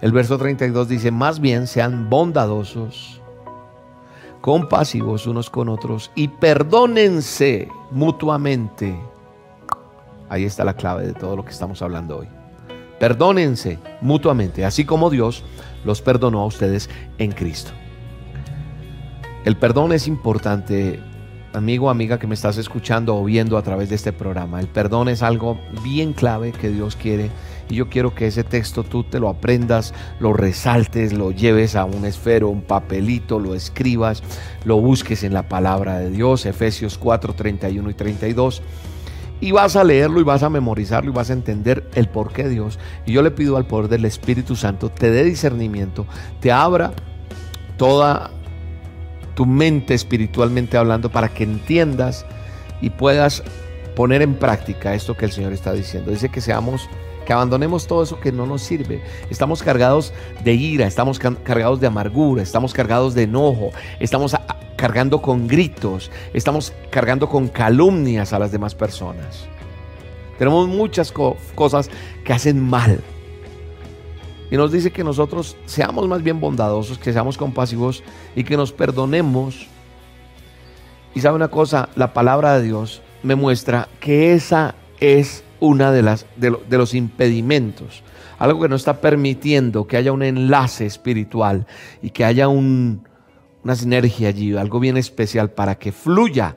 [0.00, 3.20] El verso 32 dice, más bien sean bondadosos,
[4.40, 8.98] compasivos unos con otros y perdónense mutuamente.
[10.28, 12.28] Ahí está la clave de todo lo que estamos hablando hoy.
[12.98, 15.44] Perdónense mutuamente, así como Dios
[15.86, 17.70] los perdonó a ustedes en Cristo.
[19.44, 21.00] El perdón es importante
[21.52, 24.60] amigo, amiga que me estás escuchando o viendo a través de este programa.
[24.60, 27.30] El perdón es algo bien clave que Dios quiere
[27.68, 31.84] y yo quiero que ese texto tú te lo aprendas, lo resaltes, lo lleves a
[31.84, 34.22] un esfero, un papelito, lo escribas,
[34.64, 38.62] lo busques en la palabra de Dios, Efesios 4, 31 y 32.
[39.40, 42.48] Y vas a leerlo y vas a memorizarlo y vas a entender el por qué
[42.48, 42.78] Dios.
[43.04, 46.06] Y yo le pido al poder del Espíritu Santo te dé discernimiento,
[46.40, 46.92] te abra
[47.76, 48.30] toda
[49.34, 52.24] tu mente espiritualmente hablando para que entiendas
[52.80, 53.42] y puedas
[53.94, 56.10] poner en práctica esto que el Señor está diciendo.
[56.10, 56.88] Dice que seamos
[57.26, 59.02] que abandonemos todo eso que no nos sirve.
[59.28, 63.70] Estamos cargados de ira, estamos cargados de amargura, estamos cargados de enojo,
[64.00, 64.34] estamos
[64.76, 69.46] cargando con gritos, estamos cargando con calumnias a las demás personas.
[70.38, 71.90] Tenemos muchas cosas
[72.24, 73.00] que hacen mal.
[74.50, 78.04] Y nos dice que nosotros seamos más bien bondadosos, que seamos compasivos
[78.36, 79.66] y que nos perdonemos.
[81.14, 86.02] Y sabe una cosa, la palabra de Dios me muestra que esa es una de
[86.02, 88.02] las de, los impedimentos,
[88.38, 91.66] algo que no está permitiendo que haya un enlace espiritual
[92.02, 92.48] y que haya
[93.66, 96.54] una sinergia allí, algo bien especial para que fluya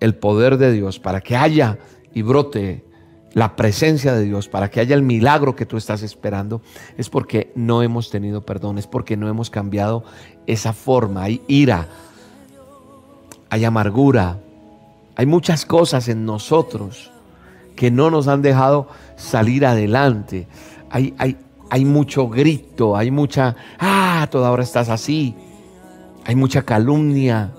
[0.00, 1.78] el poder de Dios, para que haya
[2.12, 2.84] y brote
[3.32, 6.60] la presencia de Dios, para que haya el milagro que tú estás esperando,
[6.98, 10.04] es porque no hemos tenido perdón, es porque no hemos cambiado
[10.46, 11.22] esa forma.
[11.22, 11.88] Hay ira,
[13.48, 14.40] hay amargura,
[15.16, 17.10] hay muchas cosas en nosotros
[17.76, 20.48] que no nos han dejado salir adelante.
[20.90, 21.38] Hay, hay,
[21.70, 25.34] hay mucho grito, hay mucha, ah, toda hora estás así.
[26.28, 27.52] Hay mucha calumnia.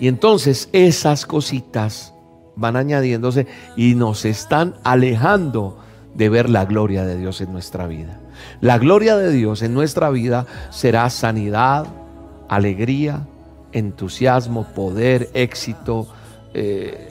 [0.00, 2.12] Y entonces esas cositas
[2.56, 5.78] van añadiéndose y nos están alejando
[6.12, 8.20] de ver la gloria de Dios en nuestra vida.
[8.60, 11.86] La gloria de Dios en nuestra vida será sanidad,
[12.48, 13.28] alegría,
[13.70, 16.08] entusiasmo, poder, éxito,
[16.54, 17.08] eh,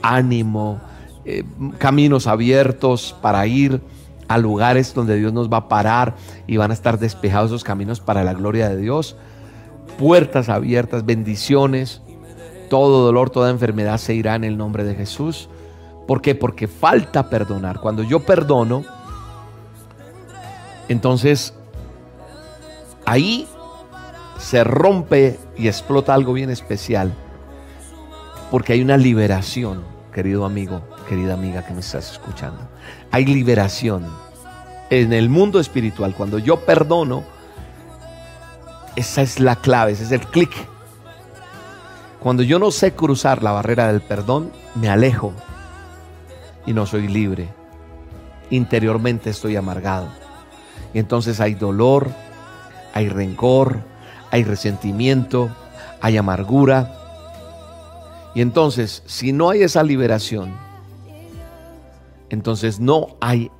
[0.00, 0.80] ánimo,
[1.26, 1.44] eh,
[1.76, 3.82] caminos abiertos para ir
[4.28, 6.14] a lugares donde Dios nos va a parar
[6.46, 9.18] y van a estar despejados esos caminos para la gloria de Dios.
[9.98, 12.02] Puertas abiertas, bendiciones,
[12.70, 15.48] todo dolor, toda enfermedad se irá en el nombre de Jesús.
[16.06, 16.34] ¿Por qué?
[16.34, 17.80] Porque falta perdonar.
[17.80, 18.84] Cuando yo perdono,
[20.88, 21.54] entonces
[23.04, 23.46] ahí
[24.38, 27.12] se rompe y explota algo bien especial.
[28.50, 32.68] Porque hay una liberación, querido amigo, querida amiga que me estás escuchando.
[33.10, 34.06] Hay liberación.
[34.90, 37.22] En el mundo espiritual, cuando yo perdono,
[38.96, 40.50] esa es la clave, ese es el clic
[42.20, 45.32] cuando yo no sé cruzar la barrera del perdón, me alejo
[46.66, 47.48] y no soy libre.
[48.50, 50.08] Interiormente estoy amargado.
[50.92, 52.10] Y entonces hay dolor,
[52.92, 53.80] hay rencor,
[54.30, 55.48] hay resentimiento,
[56.02, 56.94] hay amargura.
[58.34, 60.52] Y entonces, si no hay esa liberación,
[62.28, 63.50] entonces no hay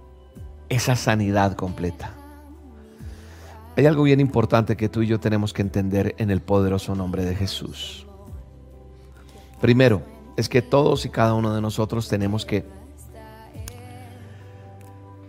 [0.68, 2.19] esa sanidad completa.
[3.80, 7.24] Hay algo bien importante que tú y yo tenemos que entender en el poderoso nombre
[7.24, 8.06] de Jesús.
[9.58, 10.02] Primero,
[10.36, 12.66] es que todos y cada uno de nosotros tenemos que,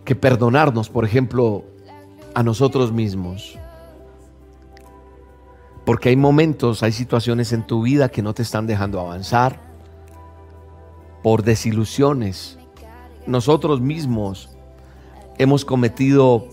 [0.04, 1.64] que perdonarnos, por ejemplo,
[2.34, 3.58] a nosotros mismos.
[5.86, 9.62] Porque hay momentos, hay situaciones en tu vida que no te están dejando avanzar
[11.22, 12.58] por desilusiones.
[13.26, 14.50] Nosotros mismos
[15.38, 16.48] hemos cometido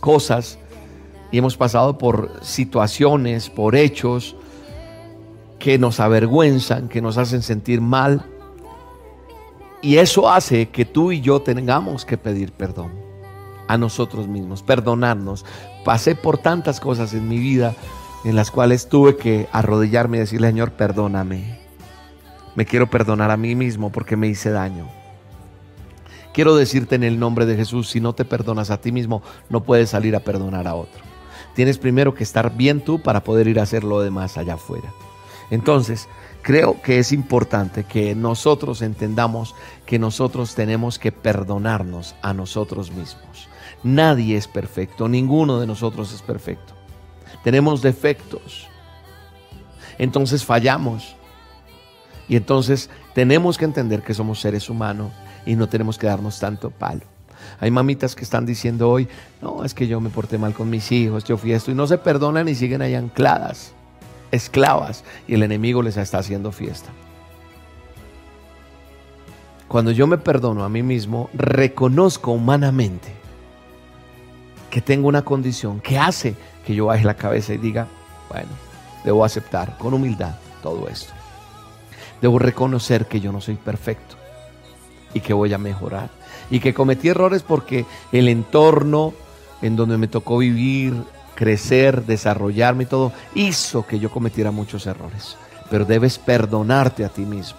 [0.00, 0.58] cosas
[1.30, 4.36] y hemos pasado por situaciones, por hechos
[5.58, 8.24] que nos avergüenzan, que nos hacen sentir mal.
[9.82, 12.90] Y eso hace que tú y yo tengamos que pedir perdón
[13.68, 15.44] a nosotros mismos, perdonarnos.
[15.84, 17.74] Pasé por tantas cosas en mi vida
[18.24, 21.60] en las cuales tuve que arrodillarme y decirle, Señor, perdóname.
[22.56, 24.88] Me quiero perdonar a mí mismo porque me hice daño.
[26.32, 29.62] Quiero decirte en el nombre de Jesús, si no te perdonas a ti mismo, no
[29.62, 31.09] puedes salir a perdonar a otro.
[31.54, 34.92] Tienes primero que estar bien tú para poder ir a hacer lo demás allá afuera.
[35.50, 36.08] Entonces,
[36.42, 43.48] creo que es importante que nosotros entendamos que nosotros tenemos que perdonarnos a nosotros mismos.
[43.82, 46.74] Nadie es perfecto, ninguno de nosotros es perfecto.
[47.42, 48.68] Tenemos defectos.
[49.98, 51.16] Entonces fallamos.
[52.28, 55.10] Y entonces tenemos que entender que somos seres humanos
[55.44, 57.02] y no tenemos que darnos tanto palo.
[57.60, 59.06] Hay mamitas que están diciendo hoy,
[59.42, 61.86] no, es que yo me porté mal con mis hijos, yo fui esto, y no
[61.86, 63.74] se perdonan y siguen ahí ancladas
[64.30, 66.90] esclavas y el enemigo les está haciendo fiesta.
[69.68, 73.12] Cuando yo me perdono a mí mismo, reconozco humanamente
[74.68, 76.34] que tengo una condición que hace
[76.66, 77.86] que yo baje la cabeza y diga,
[78.28, 78.50] bueno,
[79.04, 81.12] debo aceptar con humildad todo esto.
[82.20, 84.16] Debo reconocer que yo no soy perfecto
[85.14, 86.10] y que voy a mejorar.
[86.50, 89.14] Y que cometí errores porque el entorno
[89.62, 90.94] en donde me tocó vivir,
[91.34, 95.36] crecer, desarrollarme y todo, hizo que yo cometiera muchos errores.
[95.70, 97.58] Pero debes perdonarte a ti mismo.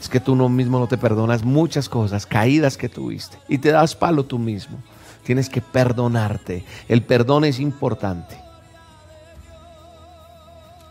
[0.00, 3.38] Es que tú mismo no te perdonas muchas cosas, caídas que tuviste.
[3.48, 4.78] Y te das palo tú mismo.
[5.24, 6.64] Tienes que perdonarte.
[6.88, 8.40] El perdón es importante.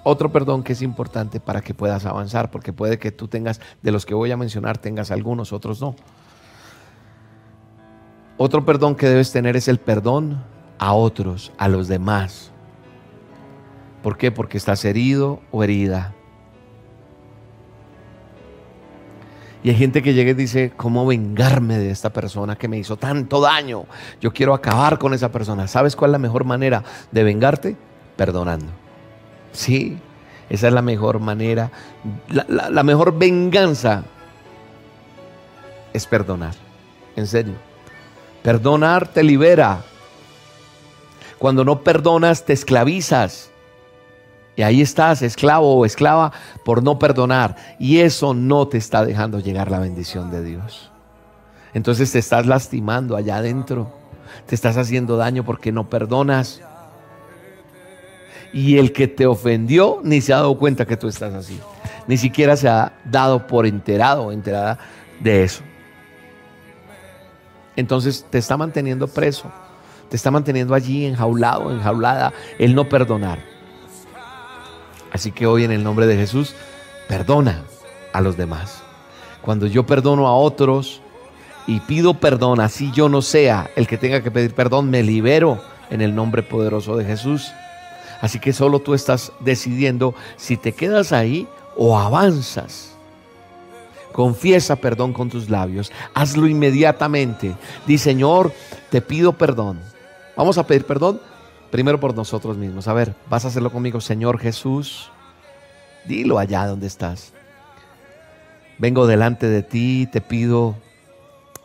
[0.04, 3.92] Otro perdón que es importante para que puedas avanzar, porque puede que tú tengas, de
[3.92, 5.96] los que voy a mencionar, tengas algunos, otros no.
[8.42, 10.42] Otro perdón que debes tener es el perdón
[10.78, 12.52] a otros, a los demás.
[14.02, 14.32] ¿Por qué?
[14.32, 16.16] Porque estás herido o herida.
[19.62, 22.96] Y hay gente que llega y dice, ¿cómo vengarme de esta persona que me hizo
[22.96, 23.84] tanto daño?
[24.22, 25.68] Yo quiero acabar con esa persona.
[25.68, 27.76] ¿Sabes cuál es la mejor manera de vengarte?
[28.16, 28.72] Perdonando.
[29.52, 29.98] Sí,
[30.50, 31.72] esa es la mejor manera.
[32.30, 34.06] La, la mejor venganza
[35.92, 36.56] es perdonar.
[37.18, 37.69] En serio.
[38.44, 39.82] Perdonar te libera.
[41.38, 43.50] Cuando no perdonas, te esclavizas.
[44.56, 46.34] Y ahí estás, esclavo o esclava,
[46.66, 47.56] por no perdonar.
[47.80, 50.92] Y eso no te está dejando llegar la bendición de Dios.
[51.74, 53.92] Entonces te estás lastimando allá adentro.
[54.48, 56.62] Te estás haciendo daño porque no perdonas.
[58.52, 61.60] Y el que te ofendió ni se ha dado cuenta que tú estás así.
[62.08, 64.80] Ni siquiera se ha dado por enterado o enterada
[65.20, 65.64] de eso.
[67.76, 69.52] Entonces te está manteniendo preso.
[70.10, 73.40] Te está manteniendo allí enjaulado, enjaulada, el no perdonar.
[75.12, 76.56] Así que hoy en el nombre de Jesús,
[77.08, 77.64] perdona
[78.14, 78.82] a los demás.
[79.42, 81.02] Cuando yo perdono a otros
[81.68, 85.62] y pido perdón, así yo no sea el que tenga que pedir perdón, me libero
[85.90, 87.52] en el nombre poderoso de Jesús.
[88.22, 92.89] Así que solo tú estás decidiendo si te quedas ahí o avanzas.
[94.20, 95.94] Confiesa perdón con tus labios.
[96.14, 97.56] Hazlo inmediatamente.
[97.88, 98.52] Di, Señor,
[98.90, 99.80] te pido perdón.
[100.36, 101.22] Vamos a pedir perdón
[101.72, 102.90] primero por nosotros mismos.
[102.90, 105.10] A ver, vas a hacerlo conmigo, Señor Jesús.
[106.04, 107.32] Dilo allá donde estás.
[108.78, 110.76] Vengo delante de ti te pido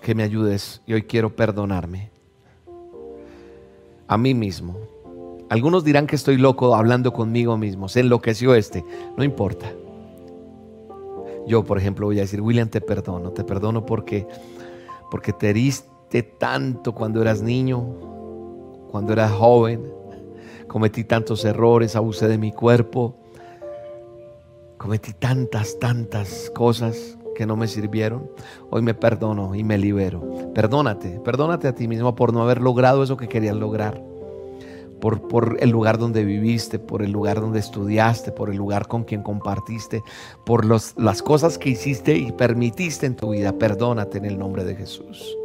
[0.01, 2.12] que me ayudes y hoy quiero perdonarme.
[4.07, 4.79] A mí mismo.
[5.51, 7.88] Algunos dirán que estoy loco hablando conmigo mismo.
[7.88, 8.85] Se enloqueció este.
[9.17, 9.73] No importa.
[11.47, 13.31] Yo, por ejemplo, voy a decir, William, te perdono.
[13.33, 14.27] Te perdono porque,
[15.11, 17.83] porque te heriste tanto cuando eras niño,
[18.91, 19.93] cuando eras joven.
[20.69, 23.17] Cometí tantos errores, abusé de mi cuerpo.
[24.79, 28.31] Cometí tantas, tantas cosas que no me sirvieron.
[28.71, 30.53] Hoy me perdono y me libero.
[30.55, 34.13] Perdónate, perdónate a ti mismo por no haber logrado eso que querías lograr
[35.12, 39.23] por, el lugar donde viviste, por el lugar donde estudiaste, por el lugar con quien
[39.23, 40.03] compartiste,
[40.47, 43.53] por las cosas que hiciste y permitiste en tu vida.
[43.59, 45.37] Perdónate en el nombre de Jesús.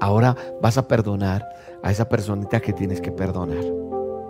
[0.00, 1.46] Ahora vas a perdonar
[1.82, 3.64] a esa personita que tienes que perdonar.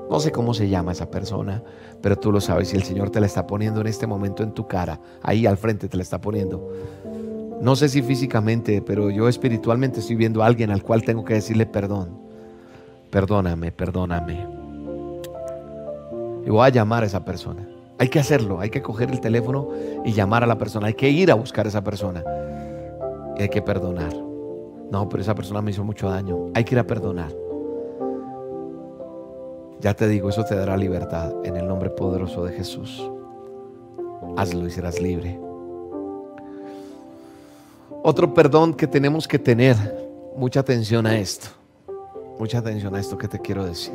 [0.09, 1.62] No sé cómo se llama esa persona,
[2.00, 4.53] pero tú lo sabes y el Señor te la está poniendo en este momento en
[4.53, 6.68] tu cara, ahí al frente te la está poniendo.
[7.61, 11.35] No sé si físicamente, pero yo espiritualmente estoy viendo a alguien al cual tengo que
[11.35, 12.19] decirle perdón
[13.11, 14.46] perdóname, perdóname.
[16.46, 17.68] Y voy a llamar a esa persona.
[17.99, 19.68] Hay que hacerlo, hay que coger el teléfono
[20.05, 22.25] y llamar a la persona, hay que ir a buscar a esa persona.
[23.37, 24.14] Y hay que perdonar.
[24.90, 26.51] No, pero esa persona me hizo mucho daño.
[26.55, 27.31] Hay que ir a perdonar.
[29.81, 33.11] Ya te digo, eso te dará libertad en el nombre poderoso de Jesús.
[34.37, 35.38] Hazlo y serás libre.
[38.03, 39.77] Otro perdón que tenemos que tener,
[40.37, 41.60] mucha atención a esto.
[42.40, 43.92] Mucha atención a esto que te quiero decir.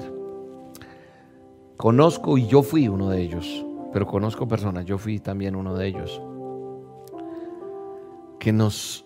[1.78, 5.88] Conozco y yo fui uno de ellos, pero conozco personas, yo fui también uno de
[5.88, 6.22] ellos,
[8.38, 9.04] que nos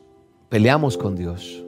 [0.50, 1.64] peleamos con Dios,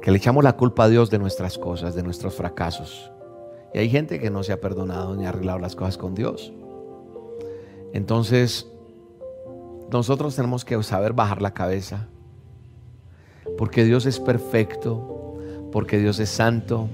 [0.00, 3.10] que le echamos la culpa a Dios de nuestras cosas, de nuestros fracasos.
[3.74, 6.52] Y hay gente que no se ha perdonado ni ha arreglado las cosas con Dios.
[7.92, 8.70] Entonces,
[9.90, 12.06] nosotros tenemos que saber bajar la cabeza,
[13.58, 15.13] porque Dios es perfecto,
[15.74, 16.88] porque Dios es santo,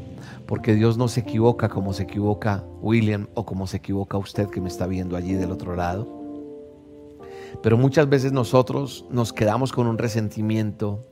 [0.46, 4.62] porque Dios no se equivoca como se equivoca William o como se equivoca usted que
[4.62, 6.08] me está viendo allí del otro lado.
[7.62, 11.04] Pero muchas veces nosotros nos quedamos con un resentimiento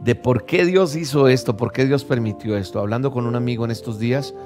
[0.00, 2.78] de por qué Dios hizo esto, por qué Dios permitió esto.
[2.78, 4.36] Hablando con un amigo en estos días,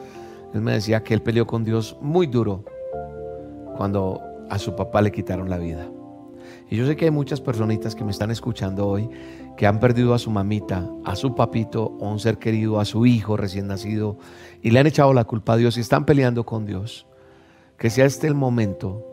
[0.55, 2.65] él me decía que él peleó con Dios muy duro
[3.77, 5.91] cuando a su papá le quitaron la vida.
[6.71, 9.11] Y yo sé que hay muchas personitas que me están escuchando hoy
[9.57, 13.07] que han perdido a su mamita, a su papito o un ser querido, a su
[13.07, 14.17] hijo recién nacido
[14.63, 17.07] y le han echado la culpa a Dios y están peleando con Dios.
[17.77, 19.07] Que sea este el momento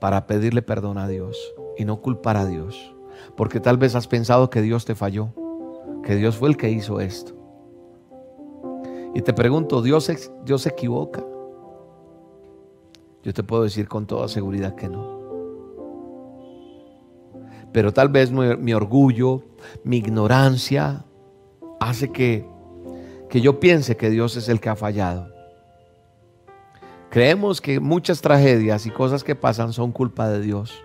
[0.00, 1.38] para pedirle perdón a Dios
[1.76, 2.94] y no culpar a Dios.
[3.36, 5.32] Porque tal vez has pensado que Dios te falló,
[6.02, 7.34] que Dios fue el que hizo esto.
[9.14, 10.10] Y te pregunto, ¿Dios,
[10.44, 11.24] Dios se equivoca?
[13.22, 15.15] Yo te puedo decir con toda seguridad que no
[17.76, 19.42] pero tal vez mi, orgullo,
[19.84, 21.04] mi ignorancia,
[21.78, 22.48] hace que,
[23.28, 25.28] que yo piense que Dios es el que ha fallado.
[27.10, 30.82] Creemos que muchas tragedias y cosas que pasan son culpa de Dios.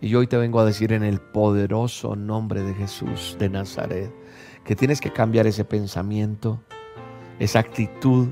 [0.00, 4.12] Y yo hoy te vengo a decir en el poderoso nombre de Jesús de Nazaret
[4.64, 6.60] que tienes que cambiar ese pensamiento,
[7.38, 8.26] esa actitud,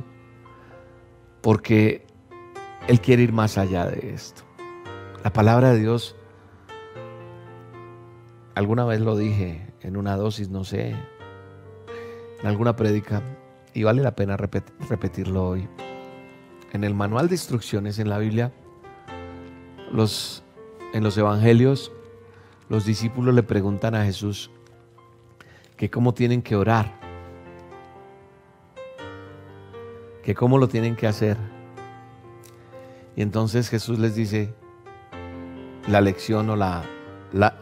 [1.40, 2.04] porque
[2.88, 4.42] Él quiere ir más allá de esto.
[5.22, 6.16] La palabra de Dios
[8.58, 10.88] Alguna vez lo dije en una dosis, no sé,
[12.40, 13.22] en alguna prédica,
[13.72, 15.68] y vale la pena repetirlo hoy.
[16.72, 18.52] En el manual de instrucciones en la Biblia,
[19.92, 20.42] los,
[20.92, 21.92] en los evangelios,
[22.68, 24.50] los discípulos le preguntan a Jesús
[25.76, 26.98] que cómo tienen que orar,
[30.24, 31.36] que cómo lo tienen que hacer.
[33.14, 34.52] Y entonces Jesús les dice
[35.86, 36.82] la lección o la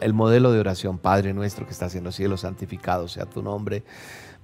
[0.01, 3.83] el modelo de oración, Padre nuestro que estás en los cielos, santificado sea tu nombre.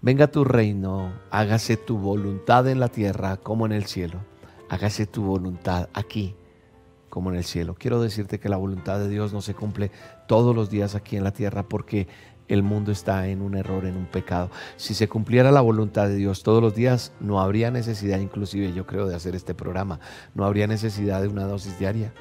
[0.01, 4.19] Venga tu reino, hágase tu voluntad en la tierra como en el cielo.
[4.69, 6.35] Hágase tu voluntad aquí
[7.09, 7.75] como en el cielo.
[7.75, 9.91] Quiero decirte que la voluntad de Dios no se cumple
[10.27, 12.07] todos los días aquí en la tierra porque
[12.47, 14.49] el mundo está en un error, en un pecado.
[14.75, 18.85] Si se cumpliera la voluntad de Dios todos los días, no habría necesidad, inclusive yo
[18.85, 19.99] creo, de hacer este programa.
[20.33, 22.13] No habría necesidad de una dosis diaria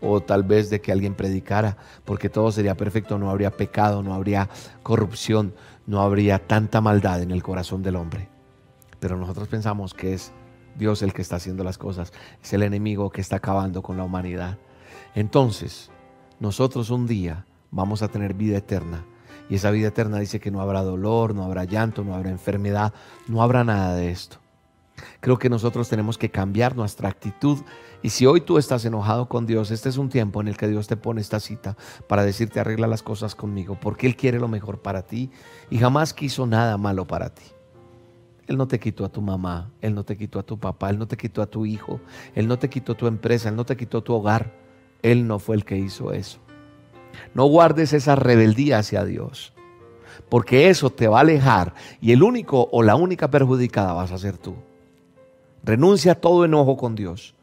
[0.00, 4.14] o tal vez de que alguien predicara, porque todo sería perfecto, no habría pecado, no
[4.14, 4.48] habría
[4.82, 5.54] corrupción,
[5.86, 8.28] no habría tanta maldad en el corazón del hombre.
[8.98, 10.32] Pero nosotros pensamos que es
[10.76, 14.04] Dios el que está haciendo las cosas, es el enemigo que está acabando con la
[14.04, 14.58] humanidad.
[15.14, 15.90] Entonces,
[16.38, 19.04] nosotros un día vamos a tener vida eterna.
[19.48, 22.94] Y esa vida eterna dice que no habrá dolor, no habrá llanto, no habrá enfermedad,
[23.26, 24.39] no habrá nada de esto.
[25.20, 27.58] Creo que nosotros tenemos que cambiar nuestra actitud.
[28.02, 30.68] Y si hoy tú estás enojado con Dios, este es un tiempo en el que
[30.68, 31.76] Dios te pone esta cita
[32.06, 35.30] para decirte arregla las cosas conmigo, porque Él quiere lo mejor para ti
[35.70, 37.44] y jamás quiso nada malo para ti.
[38.46, 40.98] Él no te quitó a tu mamá, Él no te quitó a tu papá, Él
[40.98, 42.00] no te quitó a tu hijo,
[42.34, 44.58] Él no te quitó tu empresa, Él no te quitó tu hogar.
[45.02, 46.40] Él no fue el que hizo eso.
[47.34, 49.52] No guardes esa rebeldía hacia Dios,
[50.28, 54.18] porque eso te va a alejar y el único o la única perjudicada vas a
[54.18, 54.54] ser tú.
[55.62, 57.34] Renuncia a todo enojo con Dios.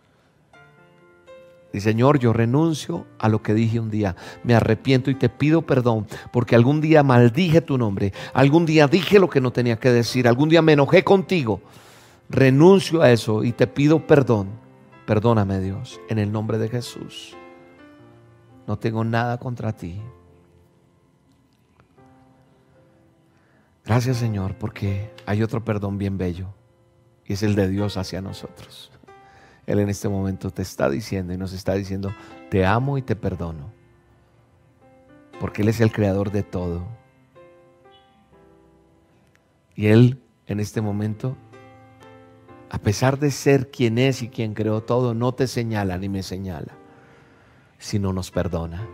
[1.74, 4.16] Y Señor, yo renuncio a lo que dije un día.
[4.44, 8.14] Me arrepiento y te pido perdón porque algún día maldije tu nombre.
[8.34, 10.28] Algún día dije lo que no tenía que decir.
[10.28, 11.62] Algún día me enojé contigo.
[12.30, 14.50] Renuncio a eso y te pido perdón.
[15.06, 17.36] Perdóname Dios, en el nombre de Jesús.
[18.66, 20.02] No tengo nada contra ti.
[23.86, 26.57] Gracias Señor porque hay otro perdón bien bello
[27.28, 28.92] y es el de Dios hacia nosotros.
[29.66, 32.14] Él en este momento te está diciendo y nos está diciendo,
[32.50, 33.70] te amo y te perdono,
[35.40, 36.88] porque Él es el creador de todo.
[39.76, 41.36] Y Él en este momento,
[42.70, 46.24] a pesar de ser quien es y quien creó todo, no te señala ni me
[46.24, 46.72] señala,
[47.78, 48.88] sino nos perdona.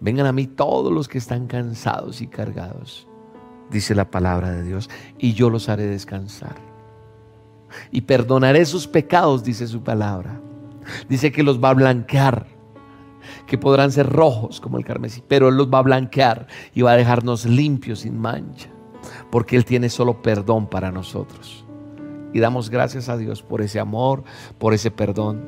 [0.00, 3.08] Vengan a mí todos los que están cansados y cargados,
[3.70, 6.71] dice la palabra de Dios, y yo los haré descansar
[7.90, 10.40] y perdonaré sus pecados, dice su palabra.
[11.08, 12.46] Dice que los va a blanquear,
[13.46, 16.92] que podrán ser rojos como el carmesí, pero Él los va a blanquear y va
[16.92, 18.68] a dejarnos limpios sin mancha,
[19.30, 21.64] porque Él tiene solo perdón para nosotros.
[22.32, 24.24] Y damos gracias a Dios por ese amor,
[24.58, 25.42] por ese perdón.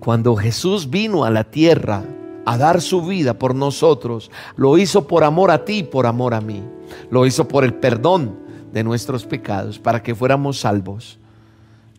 [0.00, 2.04] Cuando Jesús vino a la tierra
[2.44, 6.40] a dar su vida por nosotros, lo hizo por amor a ti, por amor a
[6.40, 6.62] mí.
[7.10, 11.18] Lo hizo por el perdón de nuestros pecados para que fuéramos salvos.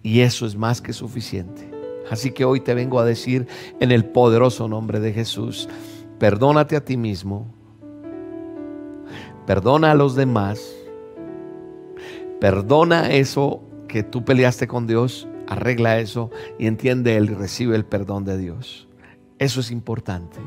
[0.04, 1.70] Y eso es más que suficiente.
[2.10, 3.48] Así que hoy te vengo a decir
[3.80, 5.68] en el poderoso nombre de Jesús,
[6.20, 7.54] perdónate a ti mismo,
[9.46, 10.74] perdona a los demás,
[12.40, 17.86] perdona eso que tú peleaste con Dios, arregla eso y entiende Él y recibe el
[17.86, 18.88] perdón de Dios.
[19.40, 20.38] Eso es importante.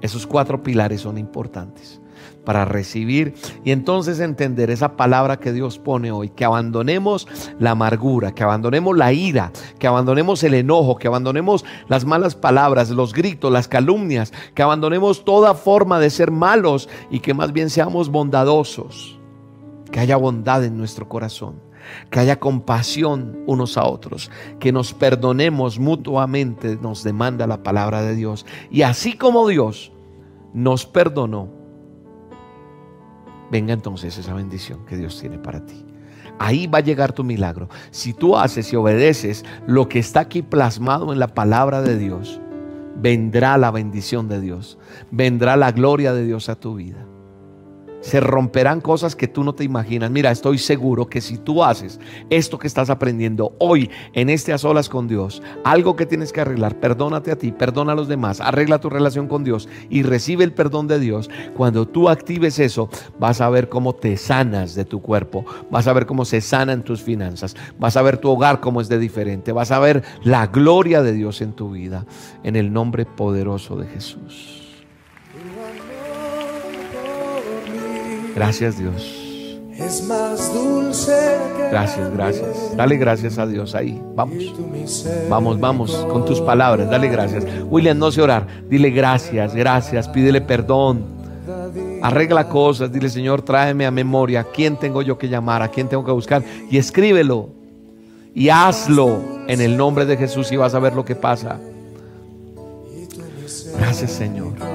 [0.00, 2.00] Esos cuatro pilares son importantes
[2.44, 3.34] para recibir
[3.64, 7.26] y entonces entender esa palabra que Dios pone hoy, que abandonemos
[7.58, 12.90] la amargura, que abandonemos la ira, que abandonemos el enojo, que abandonemos las malas palabras,
[12.90, 17.70] los gritos, las calumnias, que abandonemos toda forma de ser malos y que más bien
[17.70, 19.18] seamos bondadosos,
[19.90, 21.62] que haya bondad en nuestro corazón.
[22.10, 28.14] Que haya compasión unos a otros, que nos perdonemos mutuamente, nos demanda la palabra de
[28.14, 28.46] Dios.
[28.70, 29.92] Y así como Dios
[30.54, 31.50] nos perdonó,
[33.50, 35.84] venga entonces esa bendición que Dios tiene para ti.
[36.38, 37.68] Ahí va a llegar tu milagro.
[37.90, 42.40] Si tú haces y obedeces lo que está aquí plasmado en la palabra de Dios,
[42.96, 44.78] vendrá la bendición de Dios,
[45.10, 47.06] vendrá la gloria de Dios a tu vida
[48.04, 50.10] se romperán cosas que tú no te imaginas.
[50.10, 51.98] Mira, estoy seguro que si tú haces
[52.28, 56.42] esto que estás aprendiendo hoy en este a solas con Dios, algo que tienes que
[56.42, 60.44] arreglar, perdónate a ti, perdona a los demás, arregla tu relación con Dios y recibe
[60.44, 61.30] el perdón de Dios.
[61.56, 65.94] Cuando tú actives eso, vas a ver cómo te sanas de tu cuerpo, vas a
[65.94, 69.50] ver cómo se sanan tus finanzas, vas a ver tu hogar cómo es de diferente,
[69.50, 72.04] vas a ver la gloria de Dios en tu vida,
[72.42, 74.63] en el nombre poderoso de Jesús.
[78.34, 79.24] Gracias Dios.
[79.78, 81.12] Es más dulce
[81.74, 82.76] gracias, gracias.
[82.76, 84.00] Dale gracias a Dios ahí.
[84.14, 84.54] Vamos.
[85.28, 86.88] Vamos, vamos con tus palabras.
[86.88, 87.44] Dale gracias.
[87.68, 88.46] William, no sé orar.
[88.68, 90.08] Dile gracias, gracias.
[90.08, 91.04] Pídele perdón.
[92.02, 92.92] Arregla cosas.
[92.92, 94.40] Dile, Señor, tráeme a memoria.
[94.40, 95.62] ¿A quién tengo yo que llamar?
[95.62, 96.42] ¿A quién tengo que buscar?
[96.70, 97.48] Y escríbelo.
[98.34, 101.58] Y hazlo en el nombre de Jesús y vas a ver lo que pasa.
[103.78, 104.73] Gracias Señor.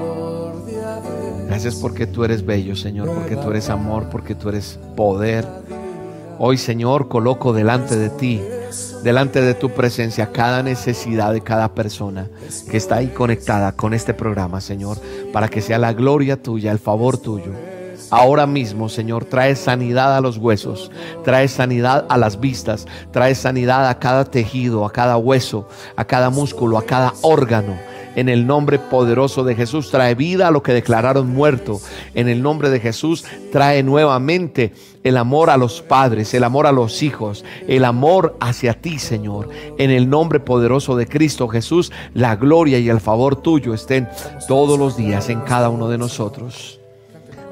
[1.62, 5.46] Gracias porque tú eres bello, Señor, porque tú eres amor, porque tú eres poder.
[6.38, 8.40] Hoy, Señor, coloco delante de ti,
[9.04, 12.30] delante de tu presencia, cada necesidad de cada persona
[12.70, 14.96] que está ahí conectada con este programa, Señor,
[15.34, 17.52] para que sea la gloria tuya, el favor tuyo.
[18.08, 20.90] Ahora mismo, Señor, trae sanidad a los huesos,
[21.24, 26.30] trae sanidad a las vistas, trae sanidad a cada tejido, a cada hueso, a cada
[26.30, 29.90] músculo, a cada órgano en el nombre poderoso de Jesús.
[29.90, 31.80] Trae vida a lo que declararon muerto.
[32.14, 34.72] En el nombre de Jesús trae nuevamente
[35.04, 39.48] el amor a los padres, el amor a los hijos, el amor hacia ti, Señor.
[39.78, 44.08] En el nombre poderoso de Cristo Jesús, la gloria y el favor tuyo estén
[44.48, 46.79] todos los días en cada uno de nosotros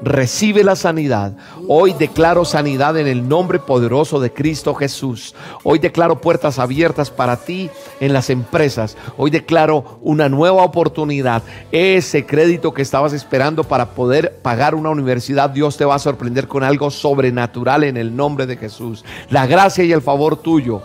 [0.01, 1.33] recibe la sanidad.
[1.67, 5.35] Hoy declaro sanidad en el nombre poderoso de Cristo Jesús.
[5.63, 7.69] Hoy declaro puertas abiertas para ti
[7.99, 8.97] en las empresas.
[9.17, 11.43] Hoy declaro una nueva oportunidad.
[11.71, 16.47] Ese crédito que estabas esperando para poder pagar una universidad, Dios te va a sorprender
[16.47, 19.03] con algo sobrenatural en el nombre de Jesús.
[19.29, 20.81] La gracia y el favor tuyo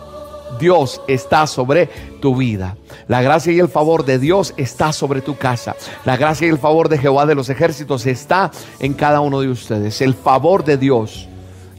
[0.59, 1.87] Dios está sobre
[2.21, 2.77] tu vida.
[3.07, 5.75] La gracia y el favor de Dios está sobre tu casa.
[6.05, 9.49] La gracia y el favor de Jehová de los ejércitos está en cada uno de
[9.49, 10.01] ustedes.
[10.01, 11.27] El favor de Dios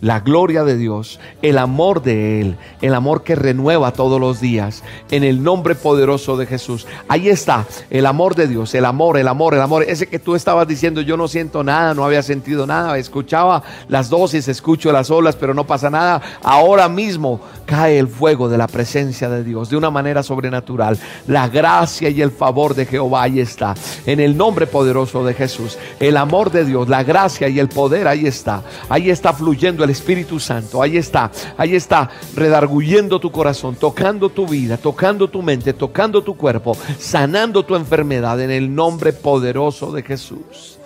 [0.00, 4.82] la gloria de Dios, el amor de Él, el amor que renueva todos los días,
[5.10, 6.86] en el nombre poderoso de Jesús.
[7.08, 9.84] Ahí está el amor de Dios, el amor, el amor, el amor.
[9.84, 14.10] Ese que tú estabas diciendo, yo no siento nada, no había sentido nada, escuchaba las
[14.10, 16.20] dosis, escucho las olas, pero no pasa nada.
[16.42, 20.98] Ahora mismo cae el fuego de la presencia de Dios de una manera sobrenatural.
[21.26, 23.74] La gracia y el favor de Jehová ahí está,
[24.04, 25.78] en el nombre poderoso de Jesús.
[25.98, 28.62] El amor de Dios, la gracia y el poder ahí está.
[28.88, 30.82] Ahí está fluyendo el Espíritu Santo.
[30.82, 36.36] Ahí está, ahí está, redarguyendo tu corazón, tocando tu vida, tocando tu mente, tocando tu
[36.36, 40.78] cuerpo, sanando tu enfermedad en el nombre poderoso de Jesús.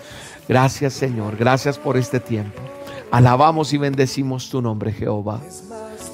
[0.48, 2.60] Gracias Señor, gracias por este tiempo.
[3.10, 5.40] Alabamos y bendecimos tu nombre, Jehová.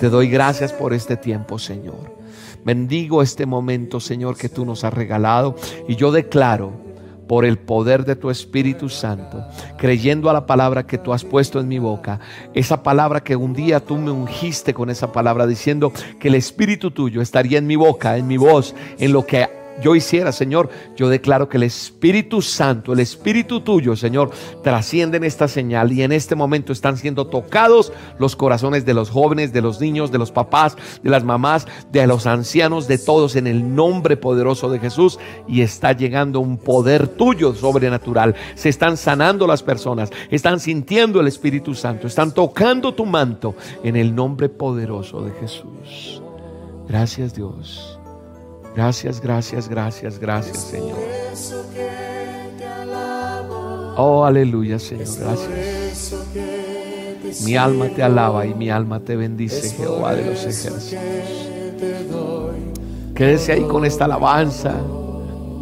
[0.01, 2.17] Te doy gracias por este tiempo, Señor.
[2.65, 5.57] Bendigo este momento, Señor, que tú nos has regalado.
[5.89, 6.86] Y yo declaro
[7.27, 9.45] por el poder de tu Espíritu Santo,
[9.77, 12.21] creyendo a la palabra que tú has puesto en mi boca,
[12.55, 16.91] esa palabra que un día tú me ungiste con esa palabra, diciendo que el Espíritu
[16.91, 19.49] tuyo estaría en mi boca, en mi voz, en lo que
[19.83, 24.31] yo hiciera, Señor, yo declaro que el Espíritu Santo, el Espíritu tuyo, Señor,
[24.63, 29.53] trascienden esta señal y en este momento están siendo tocados los corazones de los jóvenes,
[29.53, 33.47] de los niños, de los papás, de las mamás, de los ancianos, de todos en
[33.47, 38.35] el nombre poderoso de Jesús y está llegando un poder tuyo sobrenatural.
[38.55, 43.97] Se están sanando las personas, están sintiendo el Espíritu Santo, están tocando tu manto en
[43.97, 46.23] el nombre poderoso de Jesús.
[46.89, 47.96] Gracias Dios.
[48.77, 50.99] Gracias, gracias, gracias, gracias, Señor.
[53.97, 55.07] Oh, aleluya, Señor.
[55.19, 56.13] Gracias.
[57.45, 60.95] Mi alma te alaba y mi alma te bendice, Jehová de los ejércitos.
[63.15, 64.75] Quédese ahí con esta alabanza.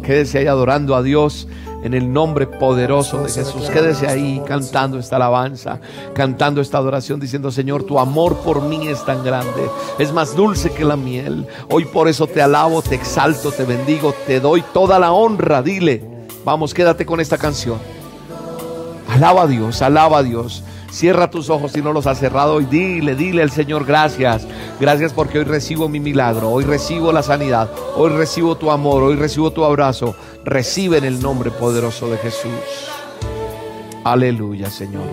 [0.03, 1.47] Quédese ahí adorando a Dios
[1.85, 3.69] en el nombre poderoso de Jesús.
[3.69, 5.79] Quédese ahí cantando esta alabanza,
[6.15, 9.69] cantando esta adoración, diciendo, Señor, tu amor por mí es tan grande,
[9.99, 11.45] es más dulce que la miel.
[11.69, 15.61] Hoy por eso te alabo, te exalto, te bendigo, te doy toda la honra.
[15.61, 16.03] Dile,
[16.43, 17.77] vamos, quédate con esta canción.
[19.07, 20.63] Alaba a Dios, alaba a Dios.
[20.95, 24.47] Cierra tus ojos si no los has cerrado y dile, dile al Señor gracias.
[24.79, 29.17] Gracias porque hoy recibo mi milagro, hoy recibo la sanidad, hoy recibo tu amor, hoy
[29.17, 30.15] recibo tu abrazo.
[30.45, 32.49] Recibe en el nombre poderoso de Jesús.
[34.05, 35.03] Aleluya, Señor.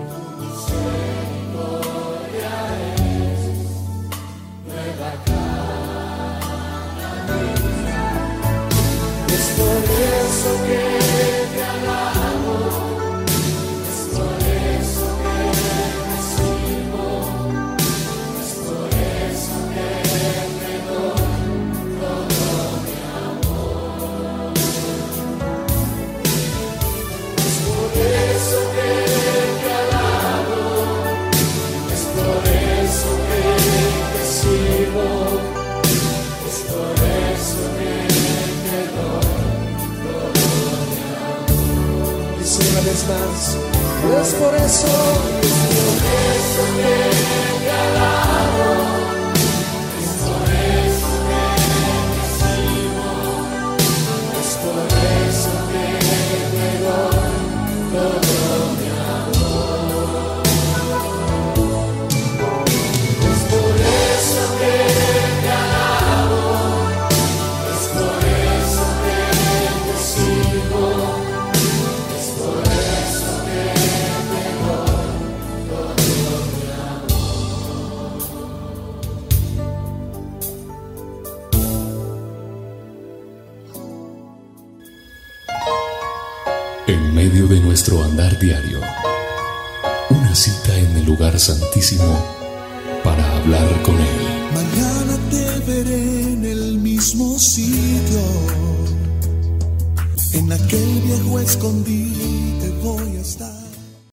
[10.65, 11.12] es